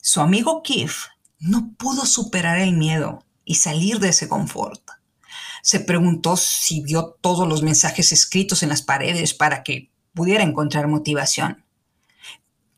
Su 0.00 0.20
amigo 0.20 0.62
Keith 0.62 0.92
no 1.40 1.74
pudo 1.76 2.06
superar 2.06 2.60
el 2.60 2.74
miedo 2.74 3.26
y 3.44 3.56
salir 3.56 3.98
de 3.98 4.10
ese 4.10 4.28
confort. 4.28 4.80
Se 5.64 5.80
preguntó 5.80 6.36
si 6.36 6.80
vio 6.80 7.18
todos 7.20 7.48
los 7.48 7.64
mensajes 7.64 8.12
escritos 8.12 8.62
en 8.62 8.68
las 8.68 8.82
paredes 8.82 9.34
para 9.34 9.64
que 9.64 9.90
pudiera 10.14 10.44
encontrar 10.44 10.86
motivación. 10.86 11.64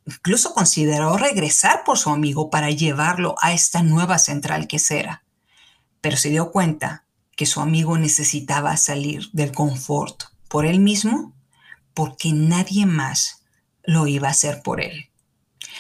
Incluso 0.07 0.55
consideró 0.55 1.19
regresar 1.19 1.85
por 1.85 1.99
su 1.99 2.09
amigo 2.09 2.49
para 2.49 2.71
llevarlo 2.71 3.35
a 3.43 3.53
esta 3.53 3.83
nueva 3.83 4.19
central 4.19 4.67
quesera, 4.69 5.23
pero 6.01 6.17
se 6.17 6.31
dio 6.31 6.51
cuenta 6.51 7.05
que 7.37 7.45
su 7.45 7.61
amigo 7.61 7.99
necesitaba 7.99 8.79
salir 8.79 9.29
del 9.35 9.53
confort 9.53 10.23
por 10.49 10.65
él 10.65 10.81
mismo 10.81 11.35
porque 11.93 12.33
nadie 12.33 12.87
más 12.87 13.40
lo 13.85 14.07
iba 14.07 14.29
a 14.29 14.33
hacer 14.33 14.63
por 14.63 14.81
él. 14.81 15.11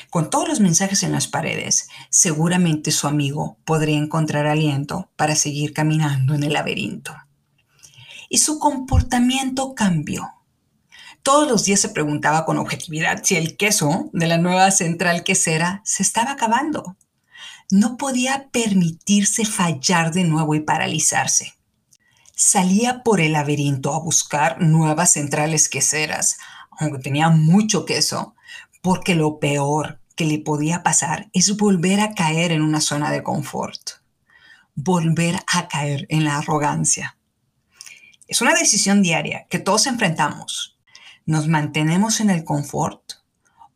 Con 0.09 0.31
todos 0.31 0.49
los 0.49 0.61
mensajes 0.61 1.03
en 1.03 1.13
las 1.13 1.29
paredes, 1.29 1.89
seguramente 2.09 2.91
su 2.91 3.07
amigo 3.07 3.59
podría 3.65 3.99
encontrar 3.99 4.47
aliento 4.47 5.11
para 5.17 5.35
seguir 5.35 5.73
caminando 5.73 6.35
en 6.35 6.43
el 6.43 6.55
laberinto. 6.55 7.15
Y 8.29 8.39
su 8.39 8.59
comportamiento 8.59 9.75
cambió. 9.75 10.29
Todos 11.23 11.49
los 11.49 11.65
días 11.65 11.81
se 11.81 11.91
preguntaba 11.91 12.45
con 12.45 12.57
objetividad 12.59 13.23
si 13.25 13.37
el 13.37 13.57
queso 13.57 14.09
de 14.13 14.27
la 14.27 14.39
nueva 14.39 14.71
central 14.71 15.23
quesera 15.23 15.83
se 15.85 16.03
estaba 16.03 16.33
acabando. 16.33 16.97
No 17.71 17.97
podía 17.97 18.49
permitirse 18.51 19.45
fallar 19.45 20.13
de 20.13 20.25
nuevo 20.25 20.55
y 20.55 20.61
paralizarse. 20.61 21.55
Salía 22.35 23.03
por 23.03 23.21
el 23.21 23.33
laberinto 23.33 23.93
a 23.93 24.01
buscar 24.01 24.63
nuevas 24.63 25.13
centrales 25.13 25.69
queseras, 25.69 26.39
aunque 26.81 26.99
tenía 26.99 27.29
mucho 27.29 27.85
queso, 27.85 28.35
porque 28.83 29.15
lo 29.15 29.39
peor 29.39 30.01
que 30.17 30.25
le 30.25 30.41
podía 30.41 30.83
pasar 30.83 31.31
es 31.33 31.57
volver 31.57 32.01
a 32.01 32.15
caer 32.15 32.51
en 32.51 32.63
una 32.63 32.81
zona 32.81 33.13
de 33.13 33.23
confort, 33.23 33.81
volver 34.75 35.37
a 35.47 35.69
caer 35.69 36.07
en 36.09 36.25
la 36.25 36.39
arrogancia. 36.39 37.17
Es 38.27 38.41
una 38.41 38.55
decisión 38.55 39.03
diaria 39.03 39.47
que 39.49 39.59
todos 39.59 39.87
enfrentamos, 39.87 40.79
¿Nos 41.27 41.47
mantenemos 41.47 42.21
en 42.21 42.29
el 42.29 42.45
confort 42.45 43.13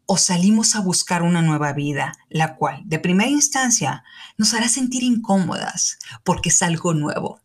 o 0.06 0.16
salimos 0.16 0.74
a 0.74 0.80
buscar 0.80 1.22
una 1.22 1.42
nueva 1.42 1.72
vida, 1.72 2.16
la 2.28 2.56
cual, 2.56 2.82
de 2.84 2.98
primera 2.98 3.30
instancia, 3.30 4.02
nos 4.36 4.54
hará 4.54 4.68
sentir 4.68 5.04
incómodas 5.04 5.98
porque 6.24 6.48
es 6.48 6.62
algo 6.62 6.94
nuevo? 6.94 7.40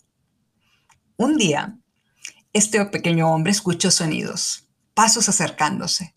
Un 1.15 1.37
día, 1.37 1.77
este 2.53 2.83
pequeño 2.85 3.29
hombre 3.29 3.51
escuchó 3.51 3.91
sonidos, 3.91 4.68
pasos 4.99 5.29
acercándose. 5.29 6.13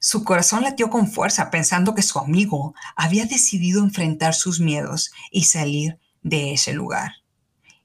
Su 0.00 0.24
corazón 0.24 0.64
latió 0.64 0.90
con 0.90 1.08
fuerza 1.08 1.50
pensando 1.52 1.94
que 1.94 2.02
su 2.02 2.18
amigo 2.18 2.74
había 2.96 3.26
decidido 3.26 3.80
enfrentar 3.80 4.34
sus 4.34 4.58
miedos 4.58 5.12
y 5.30 5.44
salir 5.44 6.00
de 6.22 6.52
ese 6.52 6.72
lugar. 6.72 7.12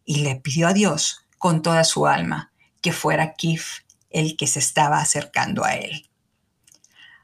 Y 0.06 0.24
le 0.24 0.36
pidió 0.38 0.68
a 0.68 0.74
Dios 0.74 1.28
con 1.38 1.62
toda 1.62 1.84
su 1.84 2.08
alma 2.08 2.52
que 2.82 2.92
fuera 2.92 3.36
Kif 3.36 3.82
el 4.10 4.36
que 4.36 4.48
se 4.48 4.58
estaba 4.58 5.02
acercando 5.02 5.64
a 5.64 5.76
él. 5.76 6.10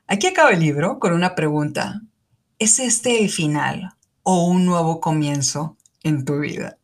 Aquí 0.05 0.27
acaba 0.27 0.51
el 0.51 0.59
libro 0.59 0.99
con 0.99 1.11
una 1.11 1.33
pregunta. 1.33 2.01
¿Es 2.59 2.77
este 2.77 3.23
el 3.23 3.31
final 3.31 3.95
o 4.21 4.45
un 4.45 4.65
nuevo 4.67 5.01
comienzo 5.01 5.77
en 6.03 6.25
tu 6.25 6.41
vida? 6.41 6.77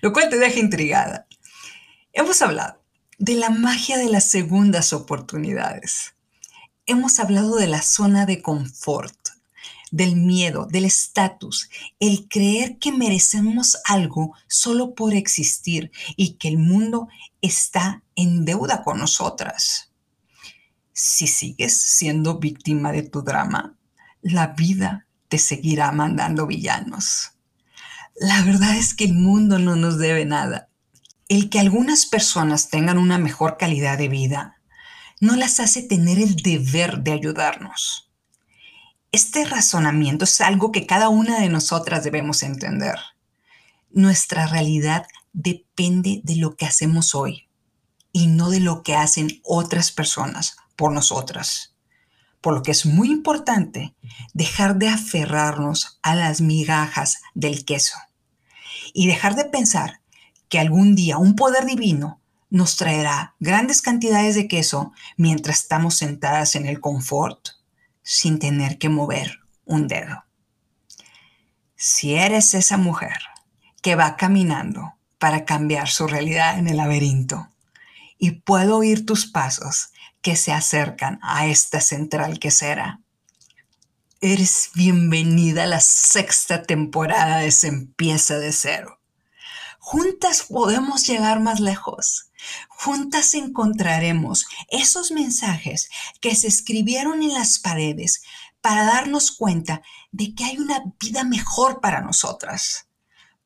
Lo 0.00 0.14
cual 0.14 0.30
te 0.30 0.38
deja 0.38 0.58
intrigada. 0.58 1.26
Hemos 2.14 2.40
hablado 2.40 2.80
de 3.18 3.34
la 3.34 3.48
magia 3.48 3.96
de 3.96 4.10
las 4.10 4.30
segundas 4.30 4.92
oportunidades. 4.92 6.14
Hemos 6.84 7.18
hablado 7.18 7.56
de 7.56 7.66
la 7.66 7.80
zona 7.80 8.26
de 8.26 8.42
confort, 8.42 9.16
del 9.90 10.16
miedo, 10.16 10.66
del 10.66 10.84
estatus, 10.84 11.70
el 11.98 12.28
creer 12.28 12.78
que 12.78 12.92
merecemos 12.92 13.78
algo 13.86 14.34
solo 14.48 14.94
por 14.94 15.14
existir 15.14 15.90
y 16.16 16.34
que 16.34 16.48
el 16.48 16.58
mundo 16.58 17.08
está 17.40 18.02
en 18.16 18.44
deuda 18.44 18.82
con 18.82 18.98
nosotras. 18.98 19.92
Si 20.92 21.26
sigues 21.26 21.80
siendo 21.80 22.38
víctima 22.38 22.92
de 22.92 23.02
tu 23.02 23.22
drama, 23.22 23.78
la 24.20 24.48
vida 24.48 25.06
te 25.28 25.38
seguirá 25.38 25.90
mandando 25.92 26.46
villanos. 26.46 27.32
La 28.14 28.42
verdad 28.42 28.76
es 28.76 28.94
que 28.94 29.04
el 29.04 29.14
mundo 29.14 29.58
no 29.58 29.74
nos 29.74 29.98
debe 29.98 30.26
nada. 30.26 30.68
El 31.28 31.50
que 31.50 31.58
algunas 31.58 32.06
personas 32.06 32.70
tengan 32.70 32.98
una 32.98 33.18
mejor 33.18 33.56
calidad 33.56 33.98
de 33.98 34.08
vida 34.08 34.60
no 35.20 35.34
las 35.34 35.58
hace 35.58 35.82
tener 35.82 36.18
el 36.18 36.36
deber 36.36 37.00
de 37.00 37.12
ayudarnos. 37.12 38.12
Este 39.10 39.44
razonamiento 39.44 40.24
es 40.24 40.40
algo 40.40 40.70
que 40.70 40.86
cada 40.86 41.08
una 41.08 41.40
de 41.40 41.48
nosotras 41.48 42.04
debemos 42.04 42.44
entender. 42.44 42.98
Nuestra 43.90 44.46
realidad 44.46 45.06
depende 45.32 46.20
de 46.22 46.36
lo 46.36 46.54
que 46.54 46.66
hacemos 46.66 47.14
hoy 47.14 47.48
y 48.12 48.28
no 48.28 48.50
de 48.50 48.60
lo 48.60 48.84
que 48.84 48.94
hacen 48.94 49.40
otras 49.42 49.90
personas 49.90 50.56
por 50.76 50.92
nosotras. 50.92 51.72
por 52.40 52.54
lo 52.54 52.62
que 52.62 52.70
es 52.70 52.86
muy 52.86 53.10
importante 53.10 53.96
dejar 54.32 54.76
de 54.76 54.88
aferrarnos 54.88 55.98
a 56.02 56.14
las 56.14 56.40
migajas 56.40 57.18
del 57.34 57.64
queso 57.64 57.96
y 58.92 59.08
dejar 59.08 59.34
de 59.34 59.46
pensar 59.46 60.00
que 60.48 60.58
algún 60.58 60.94
día 60.94 61.18
un 61.18 61.36
poder 61.36 61.66
divino 61.66 62.20
nos 62.50 62.76
traerá 62.76 63.34
grandes 63.40 63.82
cantidades 63.82 64.34
de 64.34 64.48
queso 64.48 64.92
mientras 65.16 65.60
estamos 65.60 65.96
sentadas 65.96 66.54
en 66.54 66.66
el 66.66 66.80
confort 66.80 67.48
sin 68.02 68.38
tener 68.38 68.78
que 68.78 68.88
mover 68.88 69.40
un 69.64 69.88
dedo. 69.88 70.24
Si 71.74 72.14
eres 72.14 72.54
esa 72.54 72.76
mujer 72.76 73.18
que 73.82 73.96
va 73.96 74.16
caminando 74.16 74.94
para 75.18 75.44
cambiar 75.44 75.88
su 75.88 76.06
realidad 76.06 76.58
en 76.58 76.68
el 76.68 76.78
laberinto 76.78 77.52
y 78.18 78.30
puedo 78.30 78.78
oír 78.78 79.04
tus 79.04 79.26
pasos 79.26 79.90
que 80.22 80.36
se 80.36 80.52
acercan 80.52 81.18
a 81.22 81.46
esta 81.46 81.80
central 81.80 82.38
que 82.38 82.50
será, 82.50 83.00
eres 84.20 84.70
bienvenida 84.74 85.64
a 85.64 85.66
la 85.66 85.80
sexta 85.80 86.62
temporada 86.62 87.38
de 87.38 87.50
Se 87.50 87.68
empieza 87.68 88.38
de 88.38 88.52
cero. 88.52 88.95
Juntas 89.88 90.46
podemos 90.48 91.06
llegar 91.06 91.38
más 91.38 91.60
lejos. 91.60 92.32
Juntas 92.68 93.34
encontraremos 93.34 94.46
esos 94.68 95.12
mensajes 95.12 95.90
que 96.20 96.34
se 96.34 96.48
escribieron 96.48 97.22
en 97.22 97.32
las 97.32 97.60
paredes 97.60 98.22
para 98.60 98.84
darnos 98.84 99.30
cuenta 99.30 99.82
de 100.10 100.34
que 100.34 100.42
hay 100.42 100.58
una 100.58 100.82
vida 100.98 101.22
mejor 101.22 101.80
para 101.80 102.00
nosotras, 102.00 102.88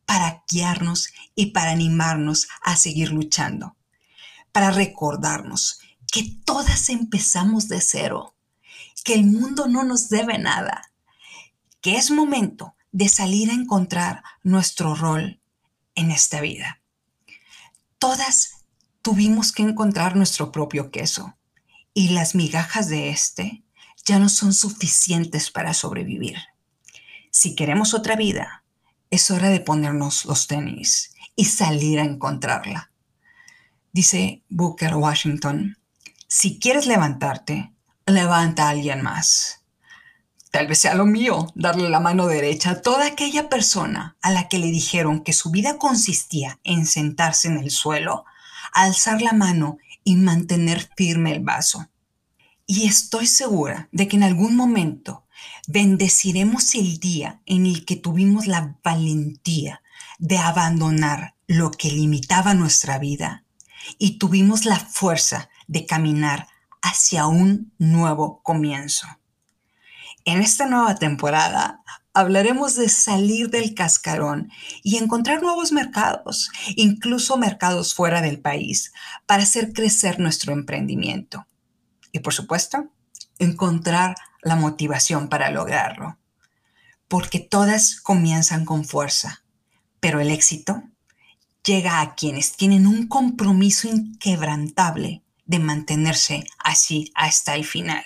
para 0.06 0.42
guiarnos 0.50 1.08
y 1.34 1.50
para 1.50 1.72
animarnos 1.72 2.48
a 2.62 2.74
seguir 2.74 3.10
luchando, 3.12 3.76
para 4.50 4.70
recordarnos 4.70 5.80
que 6.10 6.22
todas 6.46 6.88
empezamos 6.88 7.68
de 7.68 7.82
cero, 7.82 8.34
que 9.04 9.12
el 9.12 9.26
mundo 9.26 9.68
no 9.68 9.84
nos 9.84 10.08
debe 10.08 10.38
nada, 10.38 10.90
que 11.82 11.98
es 11.98 12.10
momento 12.10 12.76
de 12.92 13.10
salir 13.10 13.50
a 13.50 13.54
encontrar 13.54 14.22
nuestro 14.42 14.94
rol 14.94 15.39
en 15.94 16.10
esta 16.10 16.40
vida. 16.40 16.80
Todas 17.98 18.64
tuvimos 19.02 19.52
que 19.52 19.62
encontrar 19.62 20.16
nuestro 20.16 20.52
propio 20.52 20.90
queso 20.90 21.36
y 21.94 22.10
las 22.10 22.34
migajas 22.34 22.88
de 22.88 23.10
este 23.10 23.64
ya 24.04 24.18
no 24.18 24.28
son 24.28 24.52
suficientes 24.54 25.50
para 25.50 25.74
sobrevivir. 25.74 26.38
Si 27.30 27.54
queremos 27.54 27.94
otra 27.94 28.16
vida, 28.16 28.64
es 29.10 29.30
hora 29.30 29.48
de 29.48 29.60
ponernos 29.60 30.24
los 30.24 30.46
tenis 30.46 31.14
y 31.36 31.44
salir 31.46 32.00
a 32.00 32.04
encontrarla. 32.04 32.90
Dice 33.92 34.42
Booker 34.48 34.94
Washington, 34.94 35.78
si 36.28 36.58
quieres 36.58 36.86
levantarte, 36.86 37.72
levanta 38.06 38.66
a 38.66 38.70
alguien 38.70 39.02
más. 39.02 39.59
Tal 40.50 40.66
vez 40.66 40.78
sea 40.78 40.94
lo 40.94 41.06
mío 41.06 41.46
darle 41.54 41.88
la 41.88 42.00
mano 42.00 42.26
derecha 42.26 42.70
a 42.70 42.82
toda 42.82 43.06
aquella 43.06 43.48
persona 43.48 44.16
a 44.20 44.32
la 44.32 44.48
que 44.48 44.58
le 44.58 44.66
dijeron 44.66 45.22
que 45.22 45.32
su 45.32 45.50
vida 45.50 45.78
consistía 45.78 46.58
en 46.64 46.86
sentarse 46.86 47.48
en 47.48 47.58
el 47.58 47.70
suelo 47.70 48.24
alzar 48.72 49.22
la 49.22 49.32
mano 49.32 49.78
y 50.04 50.16
mantener 50.16 50.88
firme 50.96 51.32
el 51.32 51.40
vaso. 51.40 51.88
Y 52.66 52.86
estoy 52.86 53.26
segura 53.26 53.88
de 53.92 54.08
que 54.08 54.16
en 54.16 54.22
algún 54.22 54.56
momento 54.56 55.24
bendeciremos 55.68 56.74
el 56.74 56.98
día 56.98 57.40
en 57.46 57.66
el 57.66 57.84
que 57.84 57.96
tuvimos 57.96 58.46
la 58.46 58.76
valentía 58.82 59.82
de 60.18 60.38
abandonar 60.38 61.34
lo 61.46 61.70
que 61.70 61.90
limitaba 61.90 62.54
nuestra 62.54 62.98
vida 62.98 63.44
y 63.98 64.18
tuvimos 64.18 64.64
la 64.64 64.78
fuerza 64.78 65.48
de 65.66 65.86
caminar 65.86 66.48
hacia 66.82 67.26
un 67.26 67.72
nuevo 67.78 68.40
comienzo. 68.42 69.06
En 70.24 70.42
esta 70.42 70.66
nueva 70.66 70.96
temporada 70.96 71.82
hablaremos 72.12 72.74
de 72.74 72.88
salir 72.88 73.50
del 73.50 73.74
cascarón 73.74 74.50
y 74.82 74.96
encontrar 74.98 75.42
nuevos 75.42 75.72
mercados, 75.72 76.50
incluso 76.76 77.36
mercados 77.36 77.94
fuera 77.94 78.20
del 78.20 78.40
país, 78.40 78.92
para 79.26 79.44
hacer 79.44 79.72
crecer 79.72 80.18
nuestro 80.18 80.52
emprendimiento. 80.52 81.46
Y 82.12 82.18
por 82.18 82.34
supuesto, 82.34 82.90
encontrar 83.38 84.16
la 84.42 84.56
motivación 84.56 85.28
para 85.28 85.50
lograrlo. 85.50 86.18
Porque 87.08 87.40
todas 87.40 88.00
comienzan 88.00 88.64
con 88.64 88.84
fuerza, 88.84 89.42
pero 90.00 90.20
el 90.20 90.30
éxito 90.30 90.82
llega 91.64 92.00
a 92.00 92.14
quienes 92.14 92.56
tienen 92.56 92.86
un 92.86 93.06
compromiso 93.08 93.88
inquebrantable 93.88 95.22
de 95.44 95.58
mantenerse 95.58 96.44
así 96.58 97.10
hasta 97.14 97.54
el 97.54 97.64
final. 97.64 98.04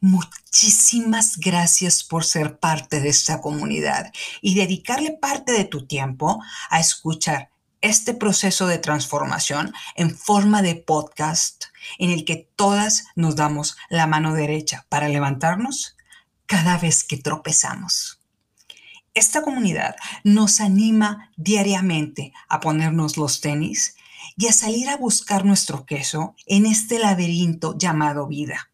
Muchísimas 0.00 1.38
gracias 1.38 2.04
por 2.04 2.24
ser 2.24 2.60
parte 2.60 3.00
de 3.00 3.08
esta 3.08 3.40
comunidad 3.40 4.12
y 4.40 4.54
dedicarle 4.54 5.18
parte 5.20 5.50
de 5.50 5.64
tu 5.64 5.88
tiempo 5.88 6.40
a 6.70 6.78
escuchar 6.78 7.50
este 7.80 8.14
proceso 8.14 8.68
de 8.68 8.78
transformación 8.78 9.72
en 9.96 10.16
forma 10.16 10.62
de 10.62 10.76
podcast 10.76 11.64
en 11.98 12.10
el 12.10 12.24
que 12.24 12.48
todas 12.54 13.06
nos 13.16 13.34
damos 13.34 13.76
la 13.88 14.06
mano 14.06 14.34
derecha 14.34 14.86
para 14.88 15.08
levantarnos 15.08 15.96
cada 16.46 16.78
vez 16.78 17.02
que 17.02 17.16
tropezamos. 17.16 18.20
Esta 19.14 19.42
comunidad 19.42 19.96
nos 20.22 20.60
anima 20.60 21.32
diariamente 21.36 22.32
a 22.48 22.60
ponernos 22.60 23.16
los 23.16 23.40
tenis 23.40 23.96
y 24.36 24.46
a 24.46 24.52
salir 24.52 24.88
a 24.90 24.96
buscar 24.96 25.44
nuestro 25.44 25.86
queso 25.86 26.36
en 26.46 26.66
este 26.66 27.00
laberinto 27.00 27.76
llamado 27.76 28.28
vida 28.28 28.70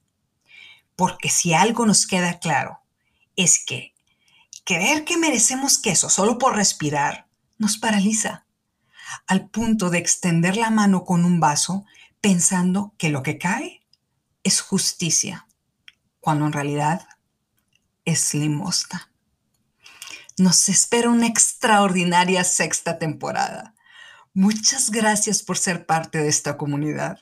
porque 0.97 1.29
si 1.29 1.55
algo 1.55 1.87
nos 1.87 2.07
queda 2.07 2.39
claro, 2.39 2.81
es 3.37 3.65
que 3.65 3.95
creer 4.65 5.05
que 5.05 5.17
merecemos 5.17 5.79
queso 5.79 6.09
solo 6.09 6.39
por 6.39 6.57
respirar 6.57 7.29
nos 7.59 7.79
paraliza, 7.79 8.47
al 9.27 9.49
punto 9.49 9.91
de 9.91 9.99
extender 9.99 10.57
la 10.57 10.71
mano 10.71 11.05
con 11.05 11.25
un 11.25 11.41
vaso 11.41 11.85
pensando 12.21 12.95
que 12.99 13.11
lo 13.11 13.23
que 13.23 13.39
cae 13.39 13.83
es 14.43 14.61
justicia, 14.61 15.47
cuando 16.21 16.47
en 16.47 16.53
realidad 16.53 17.07
es 18.05 18.35
limosna. 18.35 19.11
Nos 20.37 20.69
espera 20.69 21.11
una 21.11 21.27
extraordinaria 21.27 22.45
sexta 22.45 22.99
temporada. 22.99 23.75
Muchas 24.33 24.91
gracias 24.91 25.43
por 25.43 25.59
ser 25.59 25.87
parte 25.87 26.19
de 26.19 26.29
esta 26.29 26.57
comunidad. 26.57 27.21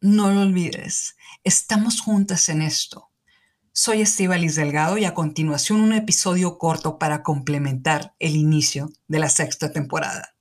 No 0.00 0.30
lo 0.30 0.42
olvides, 0.42 1.16
estamos 1.44 2.00
juntas 2.00 2.48
en 2.48 2.62
esto. 2.62 3.10
Soy 3.72 4.02
Estivalis 4.02 4.56
Delgado 4.56 4.98
y 4.98 5.04
a 5.04 5.14
continuación 5.14 5.80
un 5.80 5.92
episodio 5.92 6.58
corto 6.58 6.98
para 6.98 7.22
complementar 7.22 8.14
el 8.18 8.36
inicio 8.36 8.90
de 9.06 9.20
la 9.20 9.28
sexta 9.28 9.72
temporada. 9.72 10.34